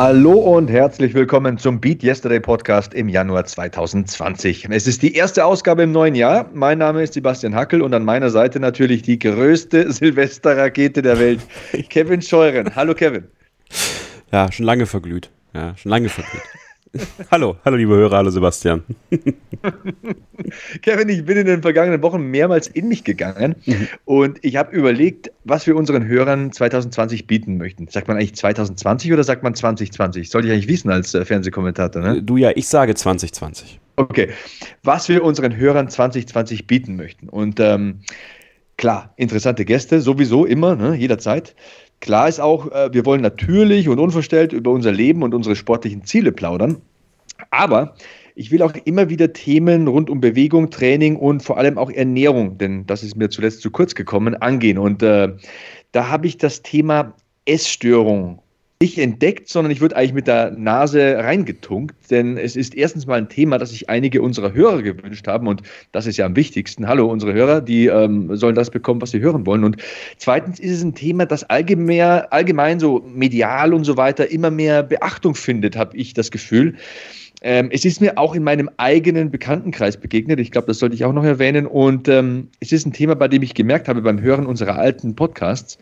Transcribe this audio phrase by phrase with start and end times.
[0.00, 4.68] Hallo und herzlich willkommen zum Beat Yesterday Podcast im Januar 2020.
[4.70, 6.48] Es ist die erste Ausgabe im neuen Jahr.
[6.54, 11.40] Mein Name ist Sebastian Hackel und an meiner Seite natürlich die größte Silvesterrakete der Welt,
[11.90, 12.76] Kevin Scheuren.
[12.76, 13.24] Hallo Kevin.
[14.30, 15.32] Ja, schon lange verglüht.
[15.52, 16.44] Ja, schon lange verglüht.
[17.30, 18.82] hallo, hallo liebe Hörer, hallo Sebastian.
[20.82, 23.88] Kevin, ich bin in den vergangenen Wochen mehrmals in mich gegangen mhm.
[24.04, 27.88] und ich habe überlegt, was wir unseren Hörern 2020 bieten möchten.
[27.88, 30.30] Sagt man eigentlich 2020 oder sagt man 2020?
[30.30, 32.22] Sollte ich eigentlich wissen als äh, Fernsehkommentator, ne?
[32.22, 33.80] Du ja, ich sage 2020.
[33.96, 34.30] Okay,
[34.82, 37.28] was wir unseren Hörern 2020 bieten möchten.
[37.28, 38.00] Und ähm,
[38.76, 41.54] klar, interessante Gäste, sowieso immer, ne, jederzeit.
[42.00, 46.04] Klar ist auch, äh, wir wollen natürlich und unverstellt über unser Leben und unsere sportlichen
[46.04, 46.80] Ziele plaudern.
[47.50, 47.94] Aber
[48.34, 52.56] ich will auch immer wieder Themen rund um Bewegung, Training und vor allem auch Ernährung,
[52.56, 54.78] denn das ist mir zuletzt zu kurz gekommen, angehen.
[54.78, 55.34] Und äh,
[55.92, 57.14] da habe ich das Thema
[57.46, 58.40] Essstörung
[58.80, 63.18] nicht entdeckt, sondern ich würde eigentlich mit der Nase reingetunkt, denn es ist erstens mal
[63.18, 66.86] ein Thema, das sich einige unserer Hörer gewünscht haben und das ist ja am wichtigsten.
[66.86, 69.64] Hallo, unsere Hörer, die ähm, sollen das bekommen, was sie hören wollen.
[69.64, 69.78] Und
[70.18, 74.84] zweitens ist es ein Thema, das allgemein, allgemein so medial und so weiter immer mehr
[74.84, 76.76] Beachtung findet, habe ich das Gefühl.
[77.42, 80.38] Ähm, es ist mir auch in meinem eigenen Bekanntenkreis begegnet.
[80.38, 81.66] Ich glaube, das sollte ich auch noch erwähnen.
[81.66, 85.16] Und ähm, es ist ein Thema, bei dem ich gemerkt habe beim Hören unserer alten
[85.16, 85.78] Podcasts,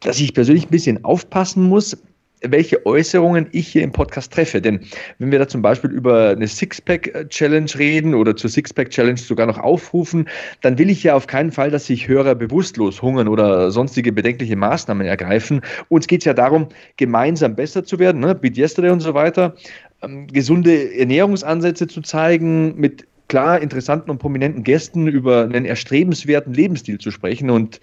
[0.00, 1.96] dass ich persönlich ein bisschen aufpassen muss,
[2.42, 4.60] welche Äußerungen ich hier im Podcast treffe.
[4.60, 4.80] Denn
[5.18, 10.28] wenn wir da zum Beispiel über eine Sixpack-Challenge reden oder zur Sixpack-Challenge sogar noch aufrufen,
[10.60, 14.56] dann will ich ja auf keinen Fall, dass sich Hörer bewusstlos hungern oder sonstige bedenkliche
[14.56, 15.62] Maßnahmen ergreifen.
[15.88, 18.34] Uns geht es ja darum, gemeinsam besser zu werden, ne?
[18.34, 19.54] Beat Yesterday und so weiter,
[20.02, 26.98] ähm, gesunde Ernährungsansätze zu zeigen, mit klar interessanten und prominenten Gästen über einen erstrebenswerten Lebensstil
[26.98, 27.80] zu sprechen und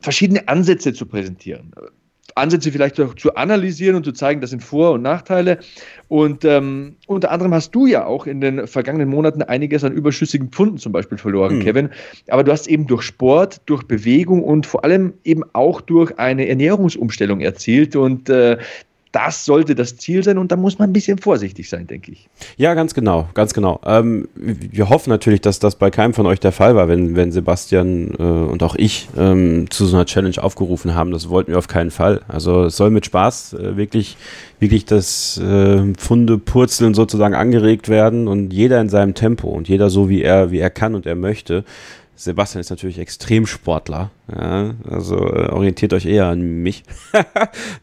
[0.00, 1.72] verschiedene Ansätze zu präsentieren.
[2.34, 5.58] Ansätze vielleicht auch zu analysieren und zu zeigen, das sind Vor- und Nachteile.
[6.08, 10.48] Und ähm, unter anderem hast du ja auch in den vergangenen Monaten einiges an überschüssigen
[10.48, 11.62] Pfunden zum Beispiel verloren, mhm.
[11.62, 11.90] Kevin.
[12.28, 16.48] Aber du hast eben durch Sport, durch Bewegung und vor allem eben auch durch eine
[16.48, 17.94] Ernährungsumstellung erzielt.
[17.94, 18.58] Und äh,
[19.14, 22.28] das sollte das Ziel sein und da muss man ein bisschen vorsichtig sein, denke ich.
[22.56, 23.80] Ja, ganz genau, ganz genau.
[23.86, 27.30] Ähm, wir hoffen natürlich, dass das bei keinem von euch der Fall war, wenn, wenn
[27.30, 31.12] Sebastian äh, und auch ich ähm, zu so einer Challenge aufgerufen haben.
[31.12, 32.22] Das wollten wir auf keinen Fall.
[32.26, 34.16] Also es soll mit Spaß äh, wirklich,
[34.58, 35.92] wirklich das äh,
[36.44, 40.58] Purzeln sozusagen angeregt werden und jeder in seinem Tempo und jeder so, wie er, wie
[40.58, 41.64] er kann und er möchte.
[42.16, 44.10] Sebastian ist natürlich Extremsportler.
[44.30, 46.84] Ja, also äh, orientiert euch eher an mich.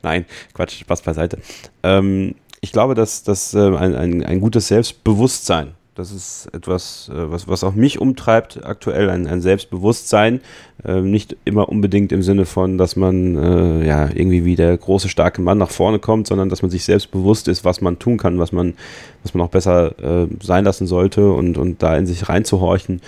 [0.01, 1.39] Nein, Quatsch, Spaß beiseite.
[1.83, 7.31] Ähm, ich glaube, dass, dass äh, ein, ein, ein gutes Selbstbewusstsein, das ist etwas, äh,
[7.31, 10.39] was, was auch mich umtreibt, aktuell ein, ein Selbstbewusstsein.
[10.85, 15.09] Äh, nicht immer unbedingt im Sinne von, dass man äh, ja irgendwie wie der große,
[15.09, 18.17] starke Mann nach vorne kommt, sondern dass man sich selbst bewusst ist, was man tun
[18.17, 18.75] kann, was man,
[19.23, 23.01] was man auch besser äh, sein lassen sollte und, und da in sich reinzuhorchen.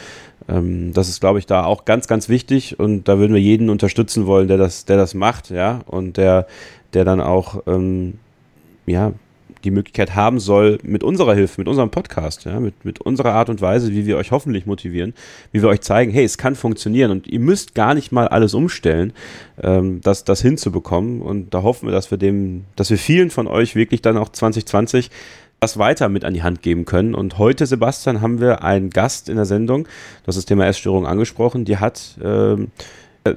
[0.47, 3.69] Ähm, das ist, glaube ich, da auch ganz, ganz wichtig und da würden wir jeden
[3.69, 6.47] unterstützen wollen, der das, der das macht, ja, und der,
[6.93, 8.19] der dann auch, ähm,
[8.85, 9.13] ja,
[9.63, 13.49] die Möglichkeit haben soll, mit unserer Hilfe, mit unserem Podcast, ja, mit, mit unserer Art
[13.49, 15.13] und Weise, wie wir euch hoffentlich motivieren,
[15.51, 18.53] wie wir euch zeigen, hey, es kann funktionieren und ihr müsst gar nicht mal alles
[18.53, 19.13] umstellen,
[19.61, 21.21] ähm, das, das hinzubekommen.
[21.21, 24.29] Und da hoffen wir, dass wir dem, dass wir vielen von euch wirklich dann auch
[24.29, 25.09] 2020
[25.63, 27.15] das weiter mit an die Hand geben können.
[27.15, 29.85] Und heute, Sebastian, haben wir einen Gast in der Sendung.
[29.85, 31.63] Du hast das Thema Essstörung angesprochen.
[31.63, 32.71] Die hat, ähm,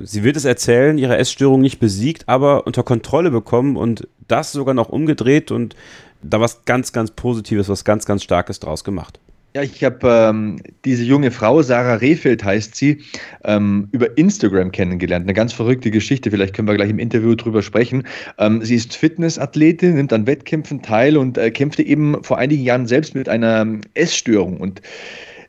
[0.02, 4.74] sie wird es erzählen, ihre Essstörung nicht besiegt, aber unter Kontrolle bekommen und das sogar
[4.74, 5.76] noch umgedreht und
[6.20, 9.20] da was ganz, ganz Positives, was ganz, ganz Starkes draus gemacht.
[9.56, 12.98] Ja, ich habe ähm, diese junge Frau, Sarah Rehfeld heißt sie,
[13.42, 15.24] ähm, über Instagram kennengelernt.
[15.24, 18.06] Eine ganz verrückte Geschichte, vielleicht können wir gleich im Interview drüber sprechen.
[18.36, 22.86] Ähm, sie ist Fitnessathletin, nimmt an Wettkämpfen teil und äh, kämpfte eben vor einigen Jahren
[22.86, 24.58] selbst mit einer ähm, Essstörung.
[24.58, 24.82] Und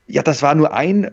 [0.08, 1.12] ja, das war nur ein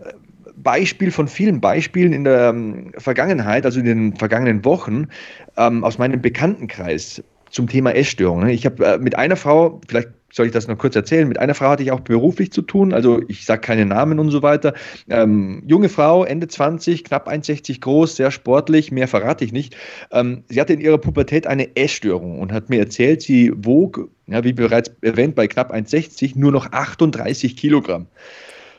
[0.55, 5.09] Beispiel von vielen Beispielen in der ähm, Vergangenheit, also in den vergangenen Wochen,
[5.57, 7.25] ähm, aus meinem Bekanntenkreis
[7.55, 8.47] zum Thema Essstörung.
[8.49, 11.29] Ich habe äh, mit einer Frau, vielleicht soll ich das noch kurz erzählen?
[11.29, 14.31] Mit einer Frau hatte ich auch beruflich zu tun, also ich sage keine Namen und
[14.31, 14.75] so weiter.
[15.09, 19.77] Ähm, junge Frau, Ende 20, knapp 1,60 groß, sehr sportlich, mehr verrate ich nicht.
[20.11, 24.43] Ähm, sie hatte in ihrer Pubertät eine Essstörung und hat mir erzählt, sie wog, ja,
[24.43, 28.09] wie bereits erwähnt, bei knapp 1,60 nur noch 38 Kilogramm.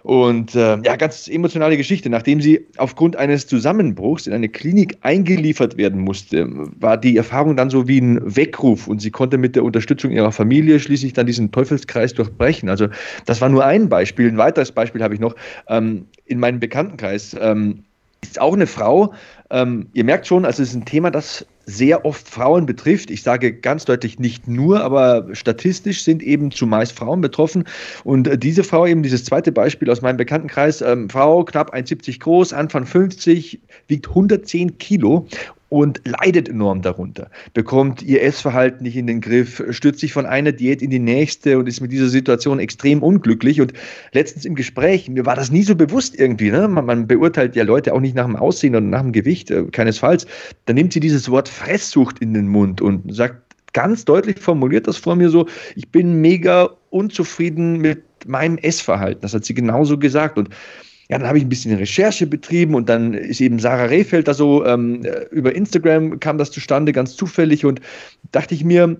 [0.06, 2.12] Und äh, ja, ganz emotionale Geschichte.
[2.12, 6.48] Nachdem sie aufgrund eines Zusammenbruchs in eine Klinik eingeliefert werden musste,
[6.80, 10.31] war die Erfahrung dann so wie ein Weckruf und sie konnte mit der Unterstützung ihrer
[10.31, 12.69] Familie schließlich dann diesen Teufelskreis durchbrechen.
[12.69, 12.88] Also
[13.25, 14.28] das war nur ein Beispiel.
[14.28, 15.36] Ein weiteres Beispiel habe ich noch
[15.69, 17.36] ähm, in meinem Bekanntenkreis.
[17.42, 17.84] Ähm,
[18.22, 19.12] ist auch eine Frau.
[19.50, 23.10] Ähm, ihr merkt schon, also es ist ein Thema, das sehr oft Frauen betrifft.
[23.10, 27.66] Ich sage ganz deutlich nicht nur, aber statistisch sind eben zumeist Frauen betroffen.
[28.04, 32.20] Und äh, diese Frau, eben dieses zweite Beispiel aus meinem Bekanntenkreis, ähm, Frau knapp 1,70
[32.20, 35.28] groß, Anfang 50, wiegt 110 Kilo
[35.75, 40.54] und leidet enorm darunter, bekommt ihr Essverhalten nicht in den Griff, stürzt sich von einer
[40.54, 43.60] Diät in die nächste und ist mit dieser Situation extrem unglücklich.
[43.60, 43.74] Und
[44.13, 46.69] letztens im Gespräch, mir war das nie so bewusst irgendwie, ne?
[46.69, 49.66] man, man beurteilt ja Leute auch nicht nach dem Aussehen oder nach dem Gewicht, äh,
[49.66, 50.25] keinesfalls.
[50.63, 53.42] Da nimmt sie dieses Wort Fresssucht in den Mund und sagt
[53.74, 55.45] ganz deutlich formuliert das vor mir so,
[55.75, 59.24] ich bin mega unzufrieden mit meinem Essverhalten.
[59.24, 60.38] Das hat sie genauso gesagt.
[60.38, 60.48] Und
[61.10, 64.34] ja, dann habe ich ein bisschen Recherche betrieben und dann ist eben Sarah Rehfeld da
[64.34, 67.80] so, ähm, über Instagram kam das zustande, ganz zufällig und
[68.31, 68.98] dachte ich mir,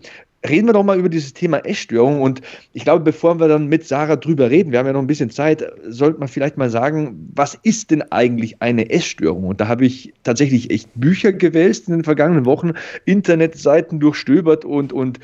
[0.48, 2.42] reden wir doch mal über dieses Thema Essstörung und
[2.74, 5.30] ich glaube, bevor wir dann mit Sarah drüber reden, wir haben ja noch ein bisschen
[5.30, 9.46] Zeit, sollte man vielleicht mal sagen, was ist denn eigentlich eine Essstörung?
[9.46, 12.74] Und da habe ich tatsächlich echt Bücher gewälzt in den vergangenen Wochen,
[13.06, 15.20] Internetseiten durchstöbert und, und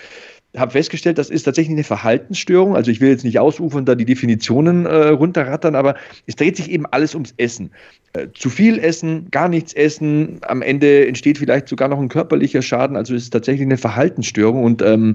[0.56, 2.76] habe festgestellt, das ist tatsächlich eine Verhaltensstörung.
[2.76, 5.96] Also ich will jetzt nicht ausufern, da die Definitionen äh, runterrattern, aber
[6.28, 7.72] es dreht sich eben alles ums Essen.
[8.14, 12.62] Äh, zu viel essen, gar nichts essen, am Ende entsteht vielleicht sogar noch ein körperlicher
[12.62, 12.98] Schaden.
[12.98, 15.14] Also es ist tatsächlich eine Verhaltensstörung und ähm,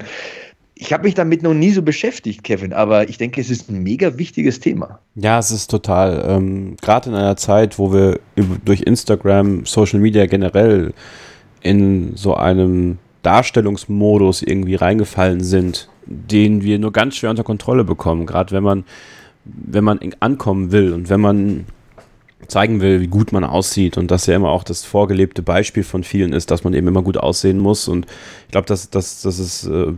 [0.79, 3.83] ich habe mich damit noch nie so beschäftigt, Kevin, aber ich denke, es ist ein
[3.83, 4.99] mega wichtiges Thema.
[5.15, 6.23] Ja, es ist total.
[6.29, 8.21] Ähm, Gerade in einer Zeit, wo wir
[8.65, 10.93] durch Instagram, Social Media generell
[11.63, 18.25] in so einem Darstellungsmodus irgendwie reingefallen sind, den wir nur ganz schwer unter Kontrolle bekommen.
[18.25, 18.85] Gerade wenn man,
[19.45, 21.67] wenn man ankommen will und wenn man
[22.47, 26.05] zeigen will, wie gut man aussieht und das ja immer auch das vorgelebte Beispiel von
[26.05, 27.89] vielen ist, dass man eben immer gut aussehen muss.
[27.89, 28.07] Und
[28.45, 29.93] ich glaube, dass das, ist äh,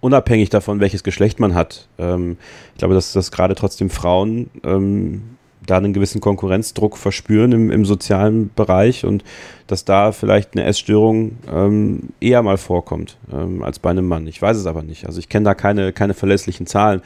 [0.00, 1.88] unabhängig davon, welches Geschlecht man hat.
[1.98, 2.38] Ähm,
[2.72, 5.22] ich glaube, dass, dass gerade trotzdem Frauen ähm,
[5.70, 9.24] da einen gewissen Konkurrenzdruck verspüren im, im sozialen Bereich und
[9.66, 14.26] dass da vielleicht eine Essstörung ähm, eher mal vorkommt ähm, als bei einem Mann.
[14.26, 15.06] Ich weiß es aber nicht.
[15.06, 17.02] Also ich kenne da keine, keine verlässlichen Zahlen.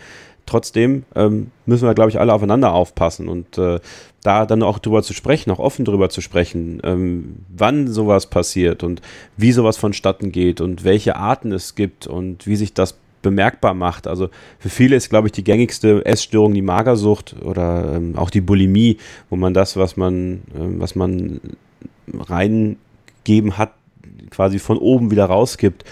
[0.46, 3.80] Trotzdem ähm, müssen wir, glaube ich, alle aufeinander aufpassen und äh,
[4.22, 8.82] da dann auch drüber zu sprechen, auch offen drüber zu sprechen, ähm, wann sowas passiert
[8.82, 9.00] und
[9.36, 14.06] wie sowas vonstatten geht und welche Arten es gibt und wie sich das bemerkbar macht.
[14.06, 14.28] Also
[14.60, 18.98] für viele ist, glaube ich, die gängigste Essstörung die Magersucht oder ähm, auch die Bulimie,
[19.30, 21.40] wo man das, was man, äh, was man
[22.16, 23.72] reingeben hat,
[24.30, 25.84] quasi von oben wieder rausgibt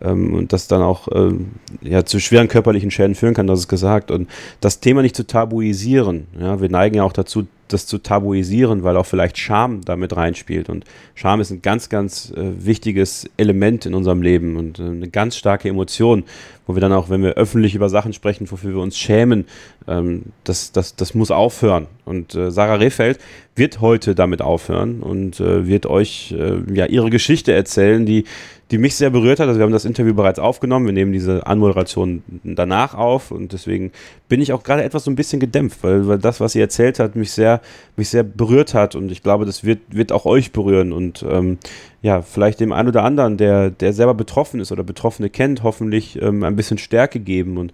[0.00, 1.52] ähm, und das dann auch ähm,
[1.82, 4.10] ja, zu schweren körperlichen Schäden führen kann, das ist gesagt.
[4.10, 4.28] Und
[4.60, 6.26] das Thema nicht zu tabuisieren.
[6.38, 10.68] Ja, wir neigen ja auch dazu, das zu tabuisieren, weil auch vielleicht Scham damit reinspielt.
[10.68, 10.84] Und
[11.14, 15.36] Scham ist ein ganz, ganz äh, wichtiges Element in unserem Leben und äh, eine ganz
[15.36, 16.24] starke Emotion,
[16.66, 19.46] wo wir dann auch, wenn wir öffentlich über Sachen sprechen, wofür wir uns schämen,
[19.86, 21.86] ähm, das, das, das muss aufhören.
[22.04, 23.18] Und äh, Sarah Rehfeld
[23.54, 28.24] wird heute damit aufhören und äh, wird euch äh, ja ihre Geschichte erzählen, die
[28.70, 29.46] die mich sehr berührt hat.
[29.46, 33.92] Also wir haben das Interview bereits aufgenommen, wir nehmen diese Anmoderation danach auf und deswegen
[34.28, 36.98] bin ich auch gerade etwas so ein bisschen gedämpft, weil, weil das, was sie erzählt
[36.98, 37.60] hat, mich sehr,
[37.96, 41.58] mich sehr berührt hat und ich glaube, das wird, wird auch euch berühren und ähm,
[42.06, 46.22] ja, vielleicht dem einen oder anderen, der, der selber betroffen ist oder Betroffene kennt, hoffentlich
[46.22, 47.72] ähm, ein bisschen Stärke geben und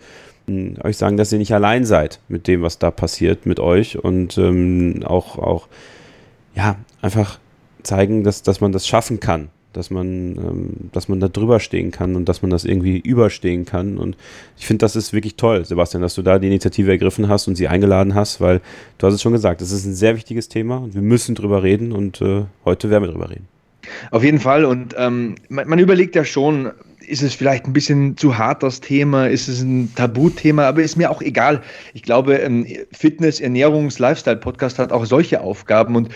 [0.48, 4.02] ähm, euch sagen, dass ihr nicht allein seid mit dem, was da passiert mit euch
[4.02, 5.68] und ähm, auch, auch
[6.54, 7.40] ja, einfach
[7.82, 11.92] zeigen, dass, dass man das schaffen kann dass man, ähm, dass man da drüber stehen
[11.92, 13.96] kann und dass man das irgendwie überstehen kann.
[13.96, 14.18] Und
[14.58, 17.56] ich finde, das ist wirklich toll, Sebastian, dass du da die Initiative ergriffen hast und
[17.56, 18.60] sie eingeladen hast, weil
[18.98, 21.62] du hast es schon gesagt, es ist ein sehr wichtiges Thema und wir müssen drüber
[21.62, 23.48] reden und äh, heute werden wir drüber reden.
[24.10, 26.70] Auf jeden Fall und ähm, man, man überlegt ja schon,
[27.06, 30.96] ist es vielleicht ein bisschen zu hart das Thema, ist es ein Tabuthema, aber ist
[30.96, 31.62] mir auch egal.
[31.94, 32.48] Ich glaube,
[32.92, 36.10] Fitness, Ernährungs, Lifestyle-Podcast hat auch solche Aufgaben und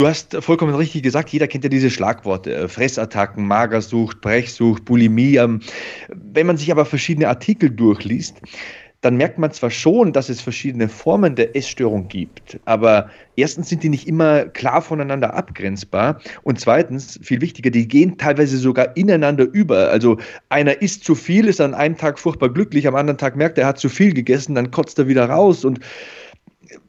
[0.00, 5.36] Du hast vollkommen richtig gesagt, jeder kennt ja diese Schlagworte, äh, Fressattacken, Magersucht, Brechsucht, Bulimie.
[5.36, 5.60] Ähm,
[6.08, 8.40] wenn man sich aber verschiedene Artikel durchliest,
[9.00, 13.82] dann merkt man zwar schon, dass es verschiedene Formen der Essstörung gibt, aber erstens sind
[13.82, 19.44] die nicht immer klar voneinander abgrenzbar und zweitens, viel wichtiger, die gehen teilweise sogar ineinander
[19.44, 19.88] über.
[19.90, 20.18] Also
[20.50, 23.64] einer isst zu viel, ist an einem Tag furchtbar glücklich, am anderen Tag merkt er,
[23.64, 25.80] er hat zu viel gegessen, dann kotzt er wieder raus und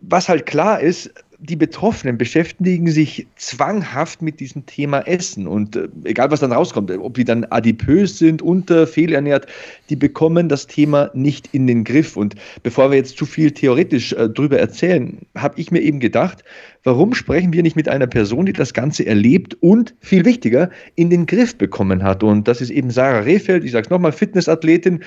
[0.02, 1.12] was halt klar ist,
[1.44, 5.48] die Betroffenen beschäftigen sich zwanghaft mit diesem Thema Essen.
[5.48, 9.48] Und äh, egal, was dann rauskommt, ob die dann adipös sind, unter, fehlernährt,
[9.90, 12.16] die bekommen das Thema nicht in den Griff.
[12.16, 16.44] Und bevor wir jetzt zu viel theoretisch äh, drüber erzählen, habe ich mir eben gedacht,
[16.84, 21.10] warum sprechen wir nicht mit einer Person, die das Ganze erlebt und, viel wichtiger, in
[21.10, 22.24] den Griff bekommen hat?
[22.24, 25.02] Und das ist eben Sarah Rehfeld, ich sage es nochmal, Fitnessathletin,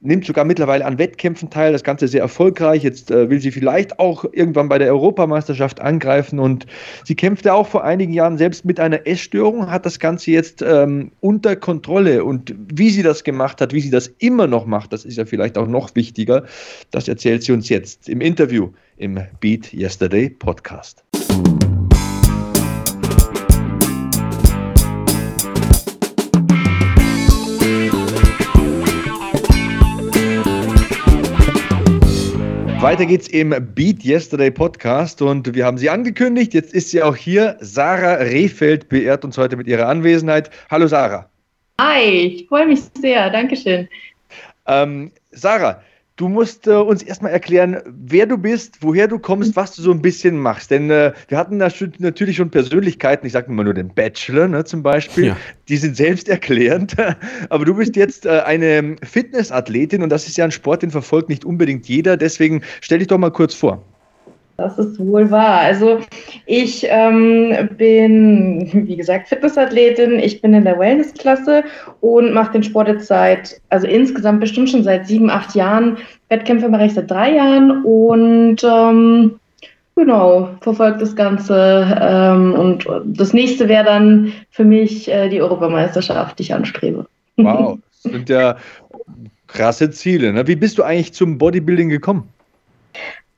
[0.00, 2.82] nimmt sogar mittlerweile an Wettkämpfen teil, das Ganze sehr erfolgreich.
[2.82, 6.66] Jetzt äh, will sie vielleicht auch irgendwann bei der Europameisterschaft angreifen und
[7.04, 11.12] sie kämpfte auch vor einigen Jahren selbst mit einer Essstörung, hat das Ganze jetzt ähm,
[11.20, 15.04] unter Kontrolle und wie sie das gemacht hat, wie sie das immer noch macht, das
[15.04, 16.44] ist ja vielleicht auch noch wichtiger,
[16.90, 21.04] das erzählt sie uns jetzt im Interview im Beat Yesterday Podcast.
[32.80, 36.54] Weiter geht's im Beat Yesterday Podcast und wir haben sie angekündigt.
[36.54, 37.56] Jetzt ist sie auch hier.
[37.60, 40.50] Sarah Rehfeld beehrt uns heute mit ihrer Anwesenheit.
[40.70, 41.28] Hallo Sarah.
[41.80, 43.28] Hi, ich freue mich sehr.
[43.30, 43.88] Dankeschön.
[44.66, 45.82] Ähm, Sarah,
[46.16, 49.90] Du musst äh, uns erstmal erklären, wer du bist, woher du kommst, was du so
[49.90, 50.70] ein bisschen machst.
[50.70, 54.82] Denn äh, wir hatten natürlich schon Persönlichkeiten, ich sage mal nur den Bachelor ne, zum
[54.82, 55.36] Beispiel, ja.
[55.68, 56.96] die sind selbsterklärend.
[57.50, 61.28] Aber du bist jetzt äh, eine Fitnessathletin und das ist ja ein Sport, den verfolgt
[61.28, 62.16] nicht unbedingt jeder.
[62.16, 63.84] Deswegen stell dich doch mal kurz vor.
[64.56, 65.60] Das ist wohl wahr.
[65.60, 66.00] Also
[66.46, 70.18] ich ähm, bin, wie gesagt, Fitnessathletin.
[70.18, 71.64] Ich bin in der Wellnessklasse
[72.00, 75.98] und mache den Sport jetzt seit, also insgesamt bestimmt schon seit sieben, acht Jahren.
[76.30, 79.38] Wettkämpfe mache ich seit drei Jahren und ähm,
[79.94, 81.94] genau, verfolge das Ganze.
[82.00, 87.06] Ähm, und das nächste wäre dann für mich äh, die Europameisterschaft, die ich anstrebe.
[87.36, 88.56] Wow, das sind ja
[89.48, 90.32] krasse Ziele.
[90.32, 90.46] Ne?
[90.46, 92.28] Wie bist du eigentlich zum Bodybuilding gekommen?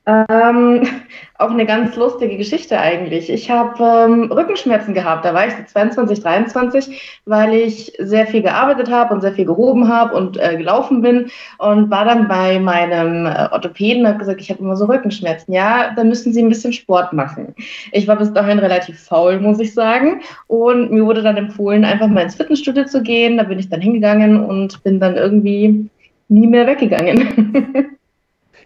[0.09, 0.87] Ähm,
[1.38, 3.29] auch eine ganz lustige Geschichte eigentlich.
[3.31, 8.43] Ich habe ähm, Rückenschmerzen gehabt, da war ich so 22, 23, weil ich sehr viel
[8.43, 12.59] gearbeitet habe und sehr viel gehoben habe und äh, gelaufen bin und war dann bei
[12.59, 15.53] meinem äh, Orthopäden und habe gesagt, ich habe immer so Rückenschmerzen.
[15.53, 17.55] Ja, da müssen Sie ein bisschen Sport machen.
[17.93, 20.23] Ich war bis dahin relativ faul, muss ich sagen.
[20.47, 23.37] Und mir wurde dann empfohlen, einfach mal ins Fitnessstudio zu gehen.
[23.37, 25.91] Da bin ich dann hingegangen und bin dann irgendwie
[26.29, 27.95] nie mehr weggegangen.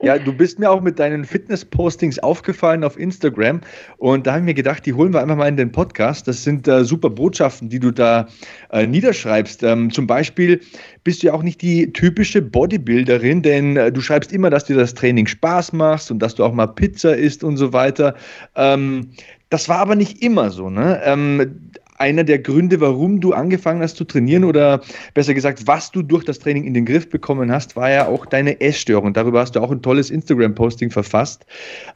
[0.05, 3.61] Ja, du bist mir auch mit deinen Fitness-Postings aufgefallen auf Instagram
[3.99, 6.27] und da habe ich mir gedacht, die holen wir einfach mal in den Podcast.
[6.27, 8.27] Das sind äh, super Botschaften, die du da
[8.73, 9.63] äh, niederschreibst.
[9.63, 10.61] Ähm, zum Beispiel
[11.05, 14.77] bist du ja auch nicht die typische Bodybuilderin, denn äh, du schreibst immer, dass dir
[14.77, 18.17] das Training Spaß macht und dass du auch mal Pizza isst und so weiter.
[18.57, 19.11] Ähm,
[19.51, 20.69] das war aber nicht immer so.
[20.69, 21.01] Ne?
[21.05, 21.71] Ähm,
[22.03, 24.81] einer der Gründe, warum du angefangen hast zu trainieren oder
[25.15, 28.27] besser gesagt, was du durch das Training in den Griff bekommen hast, war ja auch
[28.27, 29.15] deine Essstörung.
[29.15, 31.47] Darüber hast du auch ein tolles Instagram-Posting verfasst.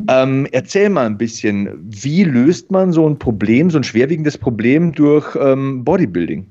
[0.08, 4.92] Ähm, erzähl mal ein bisschen, wie löst man so ein Problem, so ein schwerwiegendes Problem
[4.92, 6.46] durch ähm, Bodybuilding?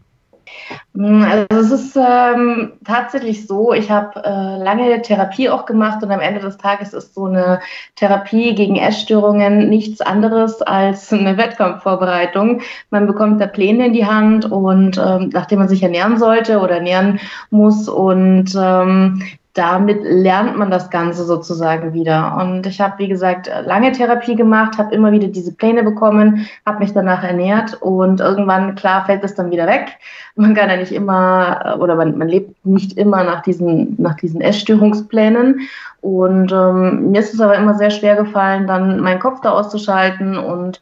[0.94, 6.12] Mm, also es ist ähm, tatsächlich so, ich habe äh, lange Therapie auch gemacht und
[6.12, 7.60] am Ende des Tages ist so eine
[7.96, 12.62] Therapie gegen Essstörungen nichts anderes als eine Wettkampfvorbereitung.
[12.90, 16.76] Man bekommt da Pläne in die Hand und ähm, nachdem man sich ernähren sollte oder
[16.76, 17.20] ernähren
[17.50, 19.22] muss und ähm,
[19.56, 22.38] damit lernt man das Ganze sozusagen wieder.
[22.42, 26.80] Und ich habe, wie gesagt, lange Therapie gemacht, habe immer wieder diese Pläne bekommen, habe
[26.80, 29.98] mich danach ernährt und irgendwann, klar, fällt das dann wieder weg.
[30.36, 34.42] Man kann ja nicht immer oder man, man lebt nicht immer nach diesen, nach diesen
[34.42, 35.62] Essstörungsplänen.
[36.02, 40.38] Und ähm, mir ist es aber immer sehr schwer gefallen, dann meinen Kopf da auszuschalten.
[40.38, 40.82] Und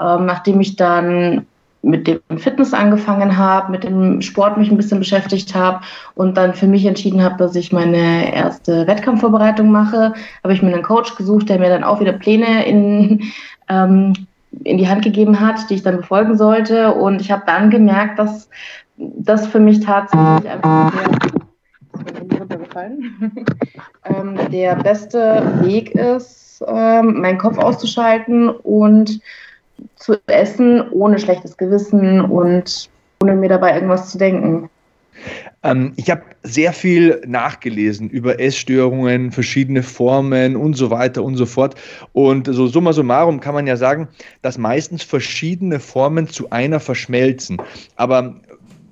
[0.00, 1.44] ähm, nachdem ich dann
[1.82, 5.80] mit dem Fitness angefangen habe, mit dem Sport mich ein bisschen beschäftigt habe
[6.14, 10.72] und dann für mich entschieden habe, dass ich meine erste Wettkampfvorbereitung mache, habe ich mir
[10.72, 13.22] einen Coach gesucht, der mir dann auch wieder Pläne in,
[13.68, 14.12] ähm,
[14.64, 16.94] in die Hand gegeben hat, die ich dann befolgen sollte.
[16.94, 18.48] Und ich habe dann gemerkt, dass
[18.96, 20.92] das für mich tatsächlich einfach
[22.50, 22.60] der,
[24.04, 29.20] ähm, beste Weg ist, ähm, meinen Kopf auszuschalten und
[29.96, 32.90] zu essen, ohne schlechtes Gewissen und
[33.22, 34.68] ohne mir dabei irgendwas zu denken.
[35.62, 41.46] Ähm, ich habe sehr viel nachgelesen über Essstörungen, verschiedene Formen und so weiter und so
[41.46, 41.76] fort.
[42.12, 44.08] Und so summa summarum kann man ja sagen,
[44.42, 47.58] dass meistens verschiedene Formen zu einer verschmelzen.
[47.96, 48.40] Aber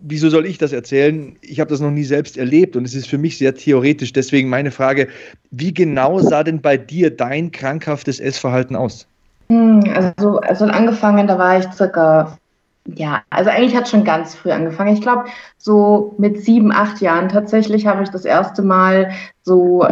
[0.02, 1.36] wieso soll ich das erzählen?
[1.40, 4.12] Ich habe das noch nie selbst erlebt und es ist für mich sehr theoretisch.
[4.12, 5.08] Deswegen meine Frage,
[5.50, 9.06] wie genau sah denn bei dir dein krankhaftes Essverhalten aus?
[9.50, 12.38] Hm, also, also angefangen, da war ich circa,
[12.86, 14.94] ja, also eigentlich hat schon ganz früh angefangen.
[14.94, 15.24] Ich glaube,
[15.58, 19.10] so mit sieben, acht Jahren tatsächlich habe ich das erste Mal
[19.42, 19.84] so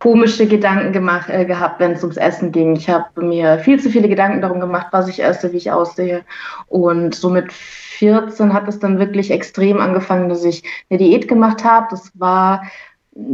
[0.00, 2.74] komische Gedanken gemacht, äh, gehabt, wenn es ums Essen ging.
[2.74, 6.24] Ich habe mir viel zu viele Gedanken darum gemacht, was ich esse, wie ich aussehe.
[6.66, 11.64] Und so mit 14 hat es dann wirklich extrem angefangen, dass ich eine Diät gemacht
[11.64, 11.86] habe.
[11.90, 12.62] Das war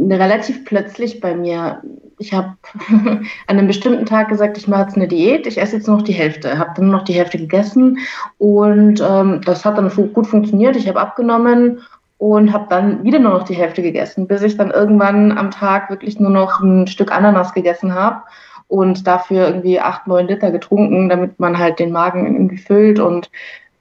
[0.09, 1.81] relativ plötzlich bei mir.
[2.17, 2.55] Ich habe
[2.89, 6.03] an einem bestimmten Tag gesagt, ich mache jetzt eine Diät, ich esse jetzt nur noch
[6.05, 7.99] die Hälfte, habe dann nur noch die Hälfte gegessen
[8.37, 10.75] und ähm, das hat dann gut funktioniert.
[10.75, 11.81] Ich habe abgenommen
[12.17, 15.89] und habe dann wieder nur noch die Hälfte gegessen, bis ich dann irgendwann am Tag
[15.89, 18.21] wirklich nur noch ein Stück Ananas gegessen habe
[18.67, 23.29] und dafür irgendwie acht, neun Liter getrunken, damit man halt den Magen irgendwie füllt und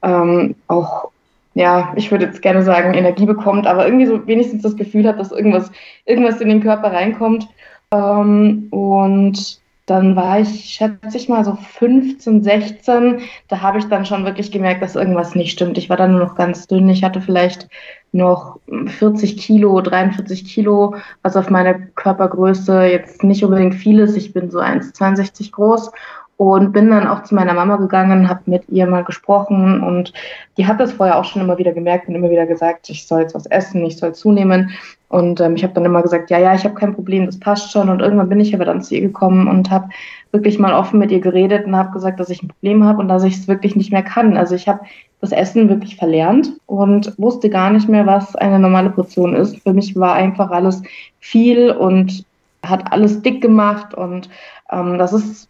[0.03, 1.11] ähm, auch,
[1.55, 5.19] ja, ich würde jetzt gerne sagen, Energie bekommt, aber irgendwie so wenigstens das Gefühl hat,
[5.19, 5.71] dass irgendwas,
[6.05, 7.49] irgendwas in den Körper reinkommt.
[7.93, 13.21] Ähm, und dann war ich, schätze ich mal, so 15, 16.
[13.49, 15.77] Da habe ich dann schon wirklich gemerkt, dass irgendwas nicht stimmt.
[15.77, 16.89] Ich war dann nur noch ganz dünn.
[16.89, 17.69] Ich hatte vielleicht
[18.11, 24.17] noch 40 Kilo, 43 Kilo, was auf meine Körpergröße jetzt nicht unbedingt viel ist.
[24.17, 25.91] Ich bin so 1,62 groß
[26.37, 30.13] und bin dann auch zu meiner Mama gegangen, habe mit ihr mal gesprochen und
[30.57, 33.23] die hat das vorher auch schon immer wieder gemerkt und immer wieder gesagt, ich soll
[33.23, 34.71] jetzt was essen, ich soll zunehmen.
[35.09, 37.71] Und ähm, ich habe dann immer gesagt, ja, ja, ich habe kein Problem, das passt
[37.71, 37.89] schon.
[37.89, 39.89] Und irgendwann bin ich aber dann zu ihr gekommen und habe
[40.33, 43.07] wirklich mal offen mit ihr geredet und habe gesagt, dass ich ein Problem habe und
[43.07, 44.37] dass ich es wirklich nicht mehr kann.
[44.37, 44.81] Also ich habe
[45.21, 49.63] das Essen wirklich verlernt und wusste gar nicht mehr, was eine normale Portion ist.
[49.63, 50.83] Für mich war einfach alles
[51.21, 52.25] viel und
[52.67, 54.29] hat alles dick gemacht und
[54.73, 55.49] ähm, das ist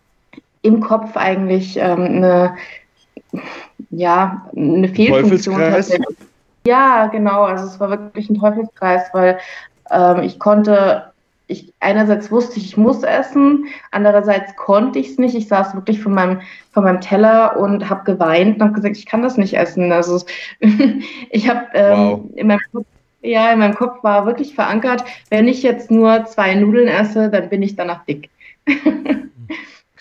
[0.64, 2.56] im Kopf eigentlich ähm, eine,
[3.90, 5.60] ja, eine Fehlfunktion.
[6.66, 7.42] Ja, genau.
[7.42, 9.38] Also es war wirklich ein Teufelskreis, weil
[9.90, 11.12] ähm, ich konnte,
[11.48, 15.34] ich einerseits wusste ich, ich muss essen, andererseits konnte ich es nicht.
[15.34, 16.40] Ich saß wirklich von meinem,
[16.72, 19.92] von meinem Teller und habe geweint und habe gesagt, ich kann das nicht essen.
[19.92, 20.24] Also
[21.30, 22.20] ich habe ähm, wow.
[22.36, 22.86] in meinem Kopf
[23.20, 27.48] ja, in meinem Kopf war wirklich verankert, wenn ich jetzt nur zwei Nudeln esse, dann
[27.48, 28.28] bin ich danach dick.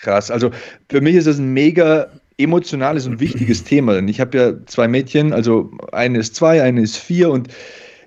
[0.04, 0.30] Krass.
[0.30, 0.50] Also
[0.90, 2.08] für mich ist das ein mega
[2.38, 3.94] emotionales und wichtiges Thema.
[3.94, 7.48] Denn ich habe ja zwei Mädchen, also eine ist zwei, eine ist vier und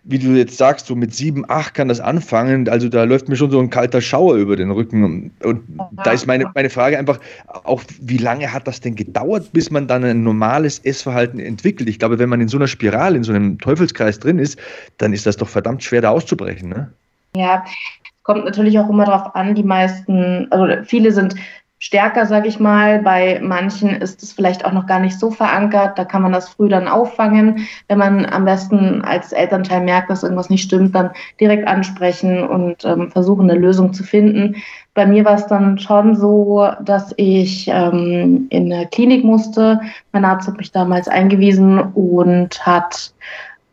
[0.09, 2.69] wie du jetzt sagst, so mit sieben, acht kann das anfangen.
[2.69, 5.31] Also da läuft mir schon so ein kalter Schauer über den Rücken.
[5.43, 5.61] Und
[5.91, 7.19] da ist meine, meine Frage einfach
[7.65, 11.89] auch, wie lange hat das denn gedauert, bis man dann ein normales Essverhalten entwickelt?
[11.89, 14.57] Ich glaube, wenn man in so einer Spirale, in so einem Teufelskreis drin ist,
[14.97, 16.69] dann ist das doch verdammt schwer, da auszubrechen.
[16.69, 16.89] Ne?
[17.35, 17.65] Ja,
[18.23, 21.35] kommt natürlich auch immer darauf an, die meisten, also viele sind
[21.79, 22.99] stärker, sage ich mal.
[22.99, 25.97] Bei manchen ist es vielleicht auch noch gar nicht so verankert.
[25.97, 27.67] Da kann man das früh dann auffangen.
[27.87, 32.83] Wenn man am besten als Elternteil merkt, dass irgendwas nicht stimmt, dann direkt ansprechen und
[32.85, 34.55] ähm, versuchen, eine Lösung zu finden.
[34.93, 39.79] Bei mir war es dann schon so, dass ich ähm, in eine Klinik musste.
[40.11, 43.13] Mein Arzt hat mich damals eingewiesen und hat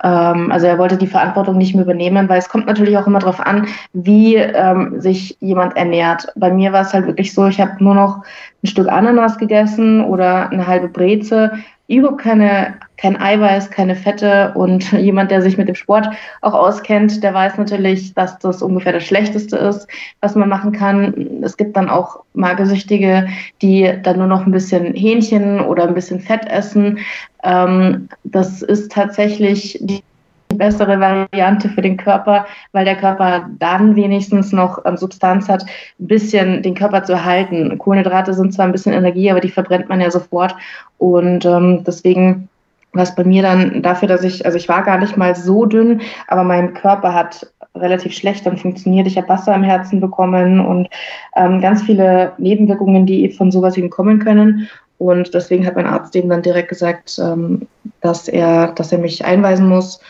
[0.09, 3.40] also er wollte die Verantwortung nicht mehr übernehmen, weil es kommt natürlich auch immer darauf
[3.40, 6.27] an, wie ähm, sich jemand ernährt.
[6.37, 8.23] Bei mir war es halt wirklich so, ich habe nur noch
[8.62, 11.53] ein Stück Ananas gegessen oder eine halbe Breze,
[11.88, 16.09] überhaupt keine, kein Eiweiß, keine Fette und jemand, der sich mit dem Sport
[16.40, 19.87] auch auskennt, der weiß natürlich, dass das ungefähr das Schlechteste ist,
[20.20, 21.42] was man machen kann.
[21.42, 23.28] Es gibt dann auch Magersüchtige,
[23.62, 26.98] die dann nur noch ein bisschen Hähnchen oder ein bisschen Fett essen.
[27.42, 30.02] Ähm, das ist tatsächlich die
[30.48, 35.64] bessere Variante für den Körper, weil der Körper dann wenigstens noch Substanz hat,
[35.98, 37.76] ein bisschen den Körper zu erhalten.
[37.78, 40.54] Kohlenhydrate sind zwar ein bisschen Energie, aber die verbrennt man ja sofort.
[40.98, 42.48] Und ähm, deswegen
[42.94, 45.66] war es bei mir dann dafür, dass ich, also ich war gar nicht mal so
[45.66, 49.07] dünn, aber mein Körper hat relativ schlecht dann funktioniert.
[49.07, 50.88] Ich habe Wasser im Herzen bekommen und
[51.37, 54.68] ähm, ganz viele Nebenwirkungen, die von sowas eben kommen können.
[54.98, 57.62] Und deswegen hat mein Arzt eben dann direkt gesagt, ähm,
[58.00, 60.00] dass er, dass er mich einweisen muss.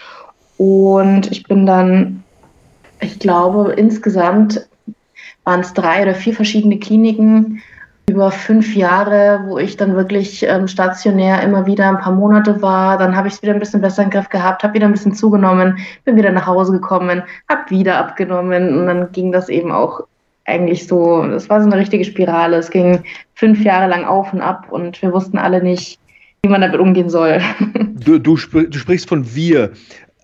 [0.58, 2.22] Und ich bin dann,
[3.00, 4.68] ich glaube, insgesamt
[5.44, 7.62] waren es drei oder vier verschiedene Kliniken
[8.14, 12.96] über fünf Jahre, wo ich dann wirklich ähm, stationär immer wieder ein paar Monate war.
[12.96, 15.14] Dann habe ich es wieder ein bisschen besser im Griff gehabt, habe wieder ein bisschen
[15.14, 20.02] zugenommen, bin wieder nach Hause gekommen, habe wieder abgenommen und dann ging das eben auch
[20.44, 22.56] eigentlich so, das war so eine richtige Spirale.
[22.56, 23.02] Es ging
[23.34, 25.98] fünf Jahre lang auf und ab und wir wussten alle nicht,
[26.44, 27.40] wie man damit umgehen soll.
[28.04, 29.72] Du, du, sp du sprichst von wir.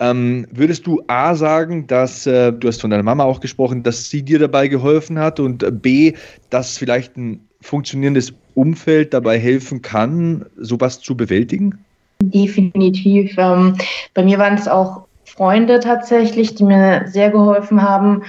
[0.00, 4.10] Ähm, würdest du A sagen, dass äh, du hast von deiner Mama auch gesprochen, dass
[4.10, 6.12] sie dir dabei geholfen hat und äh, B,
[6.50, 11.84] dass vielleicht ein funktionierendes Umfeld dabei helfen kann, sowas zu bewältigen?
[12.20, 13.34] Definitiv.
[13.38, 13.76] Ähm,
[14.14, 18.22] bei mir waren es auch Freunde tatsächlich, die mir sehr geholfen haben.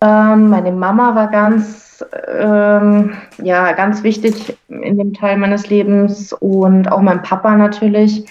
[0.00, 2.04] Ähm, meine Mama war ganz,
[2.36, 8.24] ähm, ja, ganz wichtig in dem Teil meines Lebens und auch mein Papa natürlich.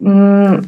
[0.00, 0.58] Mm,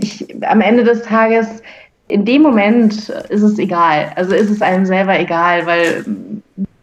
[0.00, 1.62] ich, am Ende des Tages,
[2.08, 4.12] in dem Moment ist es egal.
[4.16, 6.04] Also ist es einem selber egal, weil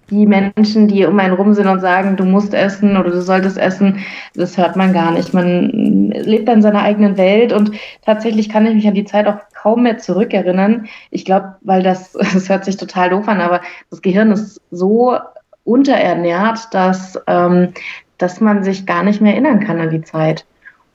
[0.10, 3.58] die Menschen, die um einen rum sind und sagen, du musst essen oder du solltest
[3.58, 4.00] essen,
[4.36, 5.34] das hört man gar nicht.
[5.34, 7.72] Man lebt in seiner eigenen Welt und
[8.04, 10.88] tatsächlich kann ich mich an die Zeit auch kaum mehr zurückerinnern.
[11.12, 15.18] Ich glaube, weil das, das hört sich total doof an, aber das Gehirn ist so
[15.64, 17.74] unterernährt, dass, ähm,
[18.18, 20.46] dass man sich gar nicht mehr erinnern kann an die Zeit.